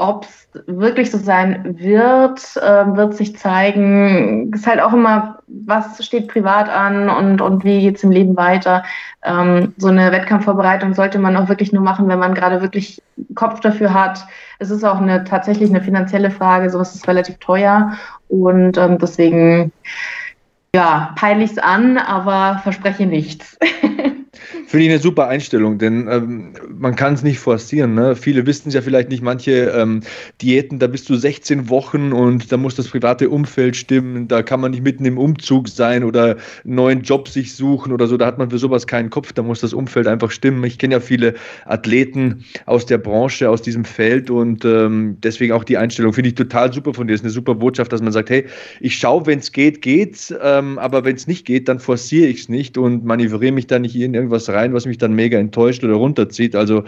[0.00, 4.50] Ob es wirklich so sein wird, äh, wird sich zeigen.
[4.50, 8.34] Ist halt auch immer, was steht privat an und, und wie geht es im Leben
[8.34, 8.82] weiter.
[9.22, 13.02] Ähm, so eine Wettkampfvorbereitung sollte man auch wirklich nur machen, wenn man gerade wirklich
[13.34, 14.26] Kopf dafür hat.
[14.58, 17.92] Es ist auch eine tatsächlich eine finanzielle Frage, sowas ist relativ teuer
[18.28, 19.70] und ähm, deswegen
[20.74, 23.58] ja, peile ich es an, aber verspreche nichts.
[24.66, 27.94] Finde ich eine super Einstellung, denn ähm, man kann es nicht forcieren.
[27.94, 28.16] Ne?
[28.16, 30.00] Viele wissen es ja vielleicht nicht, manche ähm,
[30.40, 34.60] Diäten, da bist du 16 Wochen und da muss das private Umfeld stimmen, da kann
[34.60, 38.26] man nicht mitten im Umzug sein oder einen neuen Job sich suchen oder so, da
[38.26, 40.62] hat man für sowas keinen Kopf, da muss das Umfeld einfach stimmen.
[40.64, 41.34] Ich kenne ja viele
[41.66, 46.34] Athleten aus der Branche, aus diesem Feld und ähm, deswegen auch die Einstellung finde ich
[46.34, 47.14] total super von dir.
[47.14, 48.46] Das ist eine super Botschaft, dass man sagt, hey,
[48.80, 52.40] ich schaue, wenn es geht, geht's, ähm, aber wenn es nicht geht, dann forciere ich
[52.40, 55.82] es nicht und manövriere mich da nicht in irgendwas rein was mich dann mega enttäuscht
[55.84, 56.54] oder runterzieht.
[56.54, 56.84] Also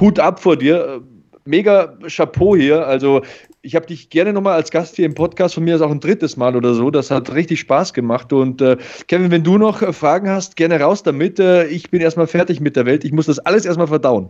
[0.00, 1.02] Hut ab vor dir.
[1.44, 2.86] Mega Chapeau hier.
[2.88, 3.22] Also
[3.62, 6.00] ich habe dich gerne nochmal als Gast hier im Podcast, von mir ist auch ein
[6.00, 6.90] drittes Mal oder so.
[6.90, 8.32] Das hat richtig Spaß gemacht.
[8.32, 8.76] Und äh,
[9.06, 11.38] Kevin, wenn du noch Fragen hast, gerne raus damit.
[11.38, 13.04] Äh, ich bin erstmal fertig mit der Welt.
[13.04, 14.28] Ich muss das alles erstmal verdauen.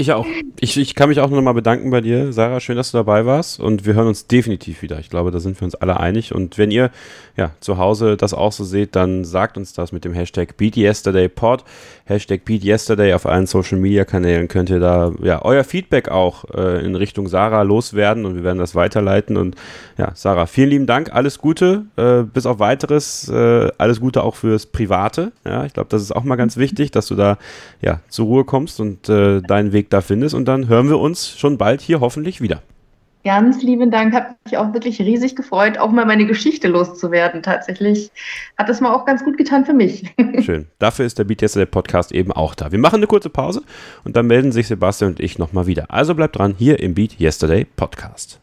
[0.00, 0.26] Ich auch.
[0.60, 2.60] Ich, ich kann mich auch nochmal bedanken bei dir, Sarah.
[2.60, 3.58] Schön, dass du dabei warst.
[3.58, 5.00] Und wir hören uns definitiv wieder.
[5.00, 6.32] Ich glaube, da sind wir uns alle einig.
[6.32, 6.92] Und wenn ihr
[7.36, 11.64] ja, zu Hause das auch so seht, dann sagt uns das mit dem Hashtag BeatYesterdayPod.
[12.04, 16.84] Hashtag BeatYesterday auf allen Social Media Kanälen könnt ihr da ja euer Feedback auch äh,
[16.84, 19.36] in Richtung Sarah loswerden und wir werden das weiterleiten.
[19.36, 19.56] Und
[19.96, 21.12] ja, Sarah, vielen lieben Dank.
[21.12, 21.86] Alles Gute.
[21.96, 23.28] Äh, bis auf weiteres.
[23.28, 25.32] Äh, alles Gute auch fürs Private.
[25.44, 27.36] Ja, ich glaube, das ist auch mal ganz wichtig, dass du da
[27.82, 30.34] ja zur Ruhe kommst und äh, deinen Weg da findest.
[30.34, 32.62] Und dann hören wir uns schon bald hier hoffentlich wieder.
[33.24, 37.42] Ganz lieben Dank, hat mich auch wirklich riesig gefreut, auch mal meine Geschichte loszuwerden.
[37.42, 38.10] Tatsächlich
[38.56, 40.14] hat das mal auch ganz gut getan für mich.
[40.40, 40.66] Schön.
[40.78, 42.70] Dafür ist der Beat Yesterday Podcast eben auch da.
[42.72, 43.62] Wir machen eine kurze Pause
[44.04, 45.90] und dann melden sich Sebastian und ich nochmal wieder.
[45.90, 48.40] Also bleibt dran hier im Beat Yesterday Podcast.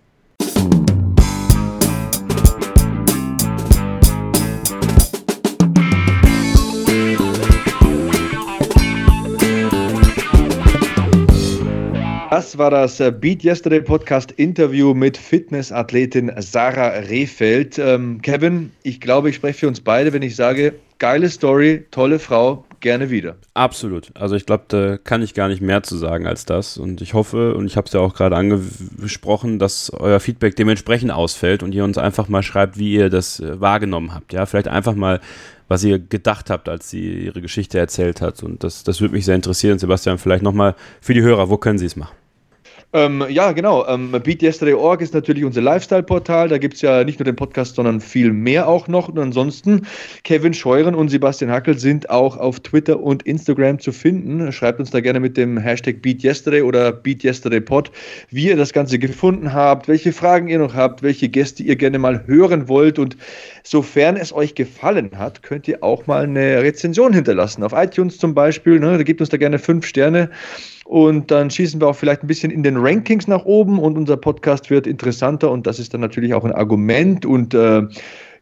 [12.35, 17.79] Das war das Beat Yesterday Podcast Interview mit Fitnessathletin Sarah Rehfeld.
[17.79, 22.19] Ähm, Kevin, ich glaube, ich spreche für uns beide, wenn ich sage, geile Story, tolle
[22.19, 23.37] Frau, gerne wieder.
[23.53, 24.11] Absolut.
[24.15, 26.77] Also ich glaube, da kann ich gar nicht mehr zu sagen als das.
[26.77, 31.11] Und ich hoffe, und ich habe es ja auch gerade angesprochen, dass euer Feedback dementsprechend
[31.11, 34.33] ausfällt und ihr uns einfach mal schreibt, wie ihr das äh, wahrgenommen habt.
[34.33, 35.21] Ja, vielleicht einfach mal
[35.67, 38.43] was ihr gedacht habt, als sie ihre Geschichte erzählt hat.
[38.43, 39.79] Und das, das würde mich sehr interessieren.
[39.79, 42.15] Sebastian, vielleicht nochmal für die Hörer, wo können sie es machen?
[42.93, 43.85] Ähm, ja, genau.
[43.87, 46.47] Ähm, BeatYesterday.org ist natürlich unser Lifestyle-Portal.
[46.47, 49.09] Da gibt es ja nicht nur den Podcast, sondern viel mehr auch noch.
[49.09, 49.85] Und ansonsten,
[50.23, 54.49] Kevin Scheuren und Sebastian Hackel sind auch auf Twitter und Instagram zu finden.
[54.53, 57.91] Schreibt uns da gerne mit dem Hashtag BeatYesterday oder BeatYesterdayPod,
[58.29, 61.99] wie ihr das Ganze gefunden habt, welche Fragen ihr noch habt, welche Gäste ihr gerne
[61.99, 62.97] mal hören wollt.
[62.97, 63.17] Und
[63.63, 67.63] sofern es euch gefallen hat, könnt ihr auch mal eine Rezension hinterlassen.
[67.63, 68.79] Auf iTunes zum Beispiel.
[68.79, 68.97] Ne?
[68.97, 70.29] Da gibt uns da gerne fünf Sterne.
[70.85, 74.17] Und dann schießen wir auch vielleicht ein bisschen in den Rankings nach oben und unser
[74.17, 77.81] Podcast wird interessanter und das ist dann natürlich auch ein Argument und äh,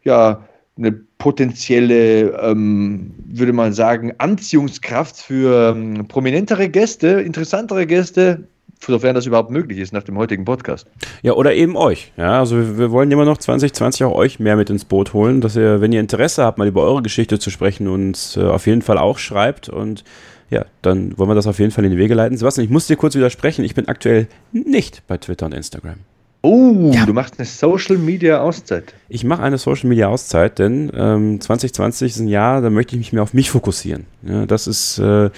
[0.02, 0.44] ja,
[0.76, 8.44] eine potenzielle, ähm, würde man sagen, Anziehungskraft für ähm, prominentere Gäste, interessantere Gäste,
[8.78, 10.86] sofern das überhaupt möglich ist nach dem heutigen Podcast.
[11.22, 12.12] Ja, oder eben euch.
[12.18, 15.40] Ja, also wir, wir, wollen immer noch 2020 auch euch mehr mit ins Boot holen,
[15.40, 18.66] dass ihr, wenn ihr Interesse habt, mal über eure Geschichte zu sprechen, uns äh, auf
[18.66, 20.04] jeden Fall auch schreibt und
[20.50, 22.36] ja, dann wollen wir das auf jeden Fall in die Wege leiten.
[22.36, 23.64] Sebastian, ich muss dir kurz widersprechen.
[23.64, 25.96] Ich bin aktuell nicht bei Twitter und Instagram.
[26.42, 27.06] Oh, ja.
[27.06, 28.92] du machst eine Social Media Auszeit.
[29.08, 32.98] Ich mache eine Social Media Auszeit, denn ähm, 2020 ist ein Jahr, da möchte ich
[32.98, 34.04] mich mehr auf mich fokussieren.
[34.22, 35.30] Ja, das ist, äh,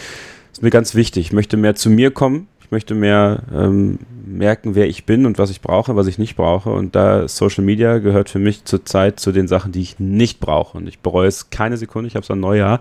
[0.53, 1.27] ist mir ganz wichtig.
[1.27, 2.49] Ich möchte mehr zu mir kommen.
[2.61, 6.35] Ich möchte mehr ähm, merken, wer ich bin und was ich brauche, was ich nicht
[6.35, 6.71] brauche.
[6.71, 10.77] Und da Social Media gehört für mich zurzeit zu den Sachen, die ich nicht brauche.
[10.77, 12.09] Und ich bereue es keine Sekunde.
[12.09, 12.81] Ich habe es ein Neujahr,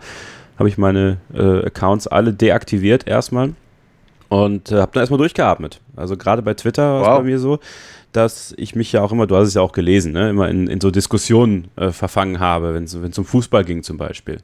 [0.57, 3.53] habe ich meine äh, Accounts alle deaktiviert erstmal
[4.29, 5.81] und äh, habe dann erstmal durchgeatmet.
[5.95, 7.17] Also gerade bei Twitter war es wow.
[7.19, 7.59] bei mir so,
[8.11, 10.67] dass ich mich ja auch immer, du hast es ja auch gelesen, ne, immer in,
[10.67, 14.39] in so Diskussionen äh, verfangen habe, wenn es um Fußball ging zum Beispiel.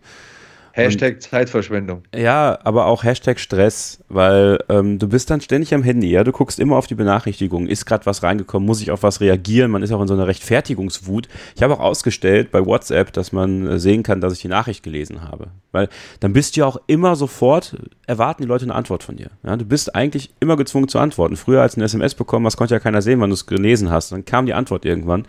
[0.74, 2.04] Hashtag und, Zeitverschwendung.
[2.16, 6.32] Ja, aber auch Hashtag Stress, weil ähm, du bist dann ständig am Handy, ja, du
[6.32, 9.84] guckst immer auf die Benachrichtigungen, ist gerade was reingekommen, muss ich auf was reagieren, man
[9.84, 11.28] ist auch in so einer Rechtfertigungswut.
[11.56, 14.84] Ich habe auch ausgestellt bei WhatsApp, dass man äh, sehen kann, dass ich die Nachricht
[14.84, 17.76] gelesen habe, weil dann bist du ja auch immer sofort,
[18.08, 19.32] erwarten die Leute eine Antwort von dir.
[19.44, 21.36] Ja, du bist eigentlich immer gezwungen zu antworten.
[21.36, 24.12] Früher als ein SMS bekommen hast, konnte ja keiner sehen, wann du es gelesen hast,
[24.12, 25.26] dann kam die Antwort irgendwann.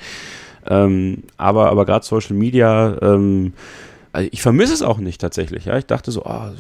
[0.67, 3.53] Ähm, aber aber gerade Social Media, ähm,
[4.13, 5.65] also ich vermisse es auch nicht tatsächlich.
[5.65, 5.79] Ja?
[5.79, 6.51] Ich dachte so, oh,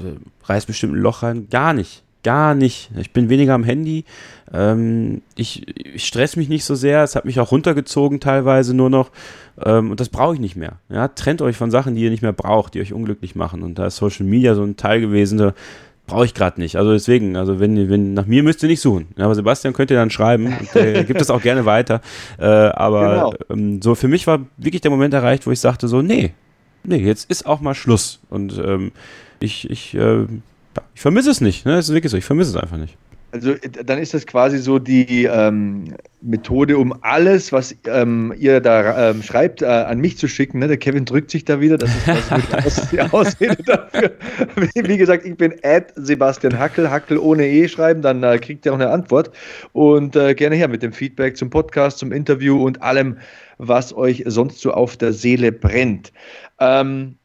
[0.44, 1.48] reißt bestimmt ein Loch rein.
[1.50, 2.02] Gar nicht.
[2.22, 2.90] Gar nicht.
[2.96, 4.04] Ich bin weniger am Handy.
[4.52, 7.02] Ähm, ich, ich stress mich nicht so sehr.
[7.02, 9.10] Es hat mich auch runtergezogen teilweise nur noch.
[9.62, 10.78] Ähm, und das brauche ich nicht mehr.
[10.88, 11.08] Ja?
[11.08, 13.62] Trennt euch von Sachen, die ihr nicht mehr braucht, die euch unglücklich machen.
[13.62, 15.52] Und da ist Social Media so ein Teil gewesen, da
[16.06, 16.76] brauche ich gerade nicht.
[16.76, 19.08] Also deswegen, also wenn, wenn nach mir müsst ihr nicht suchen.
[19.16, 20.46] Aber Sebastian könnt ihr dann schreiben.
[20.46, 22.00] Und, äh, gibt es auch gerne weiter.
[22.38, 23.34] Äh, aber genau.
[23.50, 26.32] ähm, so für mich war wirklich der Moment erreicht, wo ich sagte so, nee,
[26.84, 28.20] nee, jetzt ist auch mal Schluss.
[28.30, 28.92] Und ähm,
[29.40, 30.24] ich, ich, äh,
[30.94, 31.64] ich vermisse es nicht.
[31.66, 31.76] Ne?
[31.76, 32.96] Das ist wirklich so, ich vermisse es einfach nicht.
[33.32, 33.54] Also
[33.84, 39.22] dann ist das quasi so die ähm, Methode, um alles, was ähm, ihr da ähm,
[39.22, 40.58] schreibt, äh, an mich zu schicken.
[40.58, 40.68] Ne?
[40.68, 41.78] Der Kevin drückt sich da wieder.
[41.78, 41.90] Das
[42.66, 44.12] ist die Ausrede dafür.
[44.56, 48.66] Wie, wie, gesagt, ich bin at Sebastian Hackel, Hackel ohne E schreiben, dann äh, kriegt
[48.66, 49.30] ihr auch eine Antwort.
[49.72, 53.16] Und äh, gerne her mit dem Feedback zum Podcast, zum Interview und allem,
[53.56, 56.12] was euch sonst so auf der Seele brennt.
[56.60, 57.16] Ähm,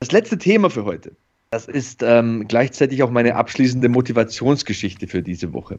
[0.00, 1.12] das letzte Thema für heute,
[1.52, 5.78] das ist ähm, gleichzeitig auch meine abschließende Motivationsgeschichte für diese Woche.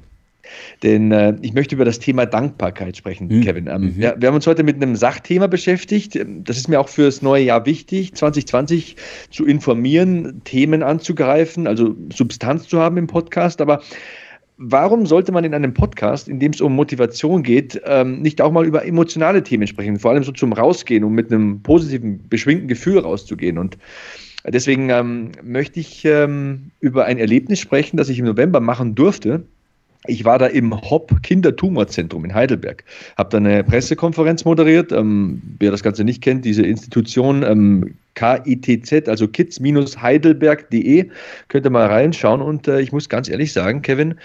[0.83, 3.41] Denn äh, ich möchte über das Thema Dankbarkeit sprechen, mhm.
[3.41, 3.65] Kevin.
[3.65, 3.97] Ähm, mhm.
[3.97, 6.19] wir, wir, haben uns heute mit einem Sachthema beschäftigt.
[6.43, 8.97] Das ist mir auch fürs neue Jahr wichtig, 2020
[9.31, 13.59] zu informieren, Themen anzugreifen, also Substanz zu haben im Podcast.
[13.59, 13.81] Aber
[14.57, 18.51] warum sollte man in einem Podcast, in dem es um Motivation geht, ähm, nicht auch
[18.51, 22.67] mal über emotionale Themen sprechen, vor allem so zum Rausgehen, um mit einem positiven, beschwingten
[22.67, 23.57] Gefühl rauszugehen?
[23.57, 23.79] Und
[24.51, 29.43] deswegen ähm, möchte ich ähm, über ein Erlebnis sprechen, das ich im November machen durfte.
[30.05, 32.83] Ich war da im HOP Kindertumorzentrum in Heidelberg,
[33.17, 34.91] habe da eine Pressekonferenz moderiert.
[34.91, 41.09] Ähm, wer das Ganze nicht kennt, diese Institution ähm, KITZ, also kids-heidelberg.de,
[41.47, 42.41] könnt ihr mal reinschauen.
[42.41, 44.15] Und äh, ich muss ganz ehrlich sagen, Kevin,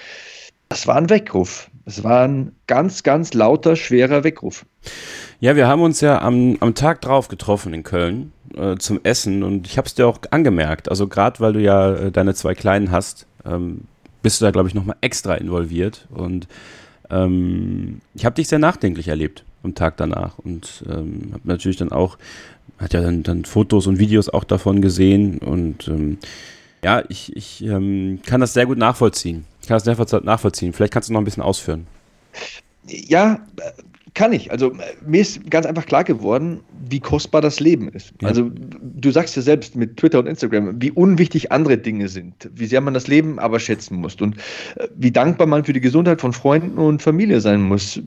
[0.69, 1.71] das war ein Weckruf.
[1.87, 4.67] Es war ein ganz, ganz lauter, schwerer Weckruf.
[5.41, 9.43] Ja, wir haben uns ja am, am Tag drauf getroffen in Köln äh, zum Essen
[9.43, 10.89] und ich habe es dir auch angemerkt.
[10.91, 13.83] Also gerade weil du ja äh, deine zwei Kleinen hast, ähm,
[14.23, 16.07] bist du da, glaube ich, nochmal extra involviert.
[16.11, 16.49] Und
[17.11, 21.93] ähm, ich habe dich sehr nachdenklich erlebt am Tag danach und ähm, habe natürlich dann
[21.93, 22.19] auch,
[22.79, 26.19] hat ja dann, dann Fotos und Videos auch davon gesehen und ähm,
[26.85, 29.45] ja, ich, ich ähm, kann das sehr gut nachvollziehen.
[29.61, 30.73] Ich kann das sehr nachvollziehen.
[30.73, 31.89] Vielleicht kannst du noch ein bisschen ausführen.
[32.87, 33.41] Ja,
[34.15, 34.51] kann ich.
[34.51, 34.73] Also
[35.07, 38.13] mir ist ganz einfach klar geworden, wie kostbar das Leben ist.
[38.21, 38.29] Ja.
[38.29, 42.67] Also du sagst ja selbst mit Twitter und Instagram, wie unwichtig andere Dinge sind, wie
[42.67, 44.37] sehr man das Leben aber schätzen muss und
[44.77, 48.01] äh, wie dankbar man für die Gesundheit von Freunden und Familie sein muss.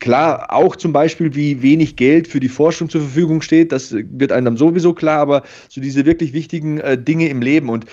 [0.00, 4.32] Klar, auch zum Beispiel, wie wenig Geld für die Forschung zur Verfügung steht, das wird
[4.32, 7.86] einem dann sowieso klar, aber so diese wirklich wichtigen äh, Dinge im Leben und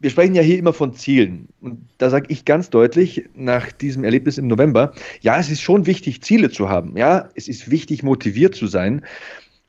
[0.00, 1.48] wir sprechen ja hier immer von Zielen.
[1.60, 5.86] Und da sage ich ganz deutlich, nach diesem Erlebnis im November, ja, es ist schon
[5.86, 6.96] wichtig, Ziele zu haben.
[6.96, 9.04] Ja, es ist wichtig, motiviert zu sein.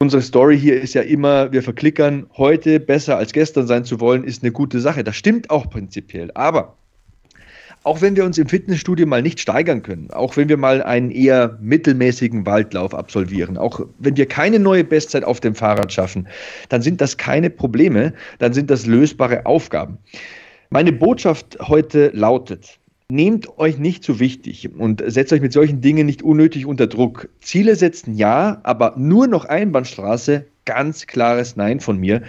[0.01, 4.23] Unsere Story hier ist ja immer, wir verklickern, heute besser als gestern sein zu wollen,
[4.23, 5.03] ist eine gute Sache.
[5.03, 6.31] Das stimmt auch prinzipiell.
[6.35, 6.77] Aber
[7.83, 11.11] auch wenn wir uns im Fitnessstudio mal nicht steigern können, auch wenn wir mal einen
[11.11, 16.27] eher mittelmäßigen Waldlauf absolvieren, auch wenn wir keine neue Bestzeit auf dem Fahrrad schaffen,
[16.69, 19.97] dann sind das keine Probleme, dann sind das lösbare Aufgaben.
[20.69, 22.79] Meine Botschaft heute lautet,
[23.11, 27.27] Nehmt euch nicht zu wichtig und setzt euch mit solchen Dingen nicht unnötig unter Druck.
[27.41, 32.21] Ziele setzen ja, aber nur noch Einbahnstraße, ganz klares Nein von mir.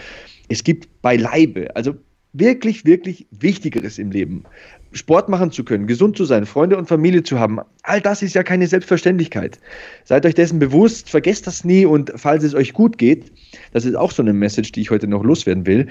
[0.48, 1.96] Es gibt beileibe, also
[2.32, 4.44] wirklich, wirklich Wichtigeres im Leben.
[4.93, 8.34] Sport machen zu können, gesund zu sein, Freunde und Familie zu haben, all das ist
[8.34, 9.59] ja keine Selbstverständlichkeit.
[10.05, 13.32] Seid euch dessen bewusst, vergesst das nie und falls es euch gut geht,
[13.72, 15.88] das ist auch so eine Message, die ich heute noch loswerden will,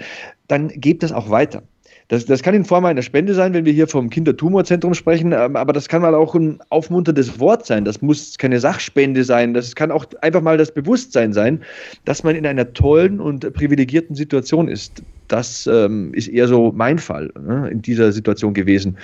[0.48, 1.64] dann gebt das auch weiter.
[2.10, 5.56] Das, das kann in Form einer Spende sein, wenn wir hier vom Kindertumorzentrum sprechen, ähm,
[5.56, 7.86] aber das kann mal auch ein aufmunterndes Wort sein.
[7.86, 9.54] Das muss keine Sachspende sein.
[9.54, 11.62] Das kann auch einfach mal das Bewusstsein sein,
[12.06, 15.04] dass man in einer tollen und privilegierten Situation ist.
[15.30, 18.98] Das ähm, ist eher so mein Fall ne, in dieser Situation gewesen.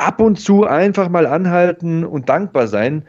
[0.00, 3.04] ab und zu einfach mal anhalten und dankbar sein.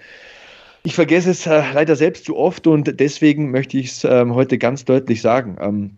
[0.84, 4.58] Ich vergesse es äh, leider selbst zu oft und deswegen möchte ich es ähm, heute
[4.58, 5.58] ganz deutlich sagen.
[5.62, 5.98] Ähm,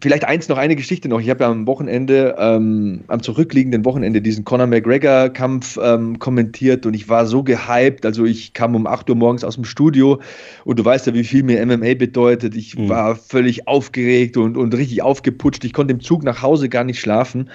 [0.00, 1.20] vielleicht eins noch, eine Geschichte noch.
[1.20, 6.94] Ich habe ja am Wochenende, ähm, am zurückliegenden Wochenende diesen Conor McGregor-Kampf ähm, kommentiert und
[6.94, 8.04] ich war so gehypt.
[8.04, 10.20] Also ich kam um 8 Uhr morgens aus dem Studio
[10.64, 12.54] und du weißt ja, wie viel mir MMA bedeutet.
[12.54, 12.88] Ich mhm.
[12.88, 15.64] war völlig aufgeregt und, und richtig aufgeputscht.
[15.64, 17.50] Ich konnte im Zug nach Hause gar nicht schlafen.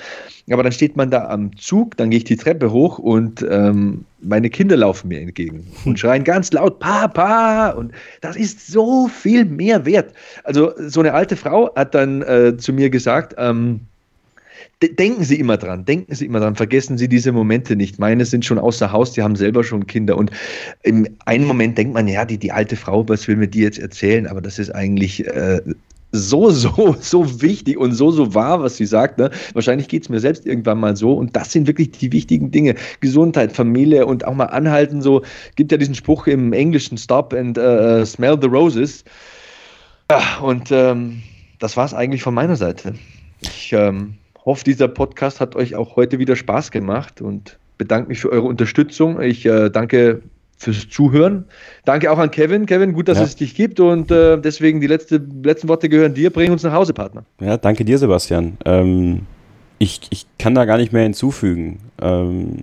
[0.50, 4.06] Aber dann steht man da am Zug, dann gehe ich die Treppe hoch und ähm,
[4.22, 7.92] meine Kinder laufen mir entgegen und schreien ganz laut Papa und
[8.22, 10.14] das ist so viel mehr wert.
[10.44, 13.82] Also so eine alte Frau hat dann äh, zu mir gesagt, ähm,
[14.82, 18.00] denken Sie immer dran, denken Sie immer dran, vergessen Sie diese Momente nicht.
[18.00, 20.18] Meine sind schon außer Haus, die haben selber schon Kinder.
[20.18, 20.32] Und
[20.84, 23.80] im einen Moment denkt man, ja, die, die alte Frau, was will mir die jetzt
[23.80, 24.28] erzählen?
[24.28, 25.62] Aber das ist eigentlich äh,
[26.12, 29.18] so, so, so wichtig und so, so wahr, was sie sagt.
[29.18, 29.32] Ne?
[29.54, 31.14] Wahrscheinlich geht es mir selbst irgendwann mal so.
[31.14, 32.76] Und das sind wirklich die wichtigen Dinge.
[33.00, 35.02] Gesundheit, Familie und auch mal anhalten.
[35.02, 35.22] So
[35.56, 39.04] gibt ja diesen Spruch im Englischen, Stop and uh, smell the roses.
[40.12, 41.22] Ja, und ähm,
[41.60, 42.96] das war es eigentlich von meiner Seite.
[43.42, 48.20] Ich ähm, hoffe, dieser Podcast hat euch auch heute wieder Spaß gemacht und bedanke mich
[48.20, 49.22] für eure Unterstützung.
[49.22, 50.22] Ich äh, danke
[50.62, 51.46] fürs Zuhören.
[51.86, 52.68] Danke auch an Kevin.
[52.68, 53.24] Kevin, gut, dass ja.
[53.24, 56.30] es dich gibt und äh, deswegen die letzte, letzten Worte gehören dir.
[56.30, 57.24] Bring uns nach Hause, Partner.
[57.40, 58.58] Ja, danke dir, Sebastian.
[58.66, 59.22] Ähm,
[59.80, 61.80] ich, ich kann da gar nicht mehr hinzufügen.
[62.00, 62.60] Ähm,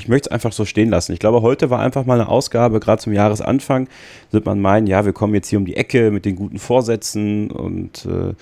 [0.00, 1.12] ich möchte es einfach so stehen lassen.
[1.12, 3.88] Ich glaube, heute war einfach mal eine Ausgabe, gerade zum Jahresanfang,
[4.30, 7.50] wird man meinen, ja, wir kommen jetzt hier um die Ecke mit den guten Vorsätzen
[7.50, 8.34] und äh,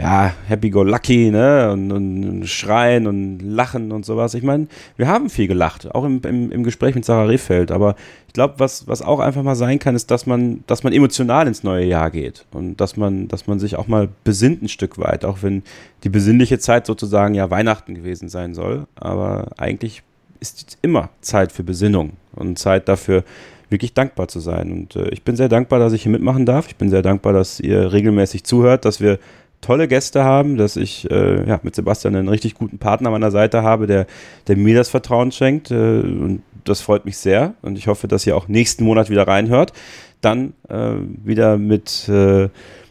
[0.00, 1.70] ja, happy go lucky, ne?
[1.70, 4.32] Und, und, schreien und lachen und sowas.
[4.32, 7.94] Ich meine, wir haben viel gelacht, auch im, im, im Gespräch mit Sarah Rehfeld, aber
[8.26, 11.46] ich glaube, was, was auch einfach mal sein kann, ist, dass man, dass man emotional
[11.46, 14.96] ins neue Jahr geht und dass man, dass man sich auch mal besinnt ein Stück
[14.96, 15.62] weit, auch wenn
[16.04, 18.86] die besinnliche Zeit sozusagen ja Weihnachten gewesen sein soll.
[18.94, 20.02] Aber eigentlich
[20.42, 23.24] ist immer Zeit für Besinnung und Zeit dafür,
[23.70, 24.70] wirklich dankbar zu sein.
[24.70, 26.68] Und äh, ich bin sehr dankbar, dass ich hier mitmachen darf.
[26.68, 29.18] Ich bin sehr dankbar, dass ihr regelmäßig zuhört, dass wir
[29.62, 33.30] tolle Gäste haben, dass ich äh, ja, mit Sebastian einen richtig guten Partner an meiner
[33.30, 34.06] Seite habe, der,
[34.48, 35.70] der mir das Vertrauen schenkt.
[35.70, 37.54] Äh, und das freut mich sehr.
[37.62, 39.72] Und ich hoffe, dass ihr auch nächsten Monat wieder reinhört.
[40.20, 40.92] Dann äh,
[41.24, 42.48] wieder mit äh,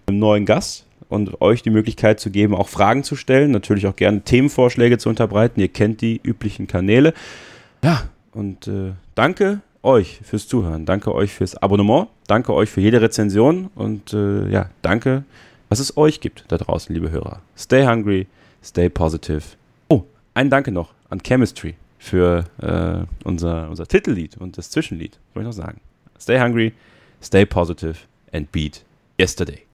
[0.08, 3.95] einem neuen Gast und euch die Möglichkeit zu geben, auch Fragen zu stellen, natürlich auch
[3.95, 5.59] gerne Themenvorschläge zu unterbreiten.
[5.59, 7.14] Ihr kennt die üblichen Kanäle.
[7.84, 13.01] Ja, und äh, danke euch fürs Zuhören, danke euch fürs Abonnement, danke euch für jede
[13.01, 15.24] Rezension und äh, ja, danke,
[15.70, 17.41] was es euch gibt da draußen, liebe Hörer.
[17.57, 18.28] Stay hungry,
[18.64, 19.41] stay positive.
[19.89, 20.03] Oh,
[20.34, 25.55] ein Danke noch an Chemistry für äh, unser, unser Titellied und das Zwischenlied, wollte ich
[25.55, 25.82] noch sagen.
[26.20, 26.74] Stay hungry,
[27.22, 27.95] stay positive
[28.32, 28.84] and beat
[29.20, 29.70] yesterday.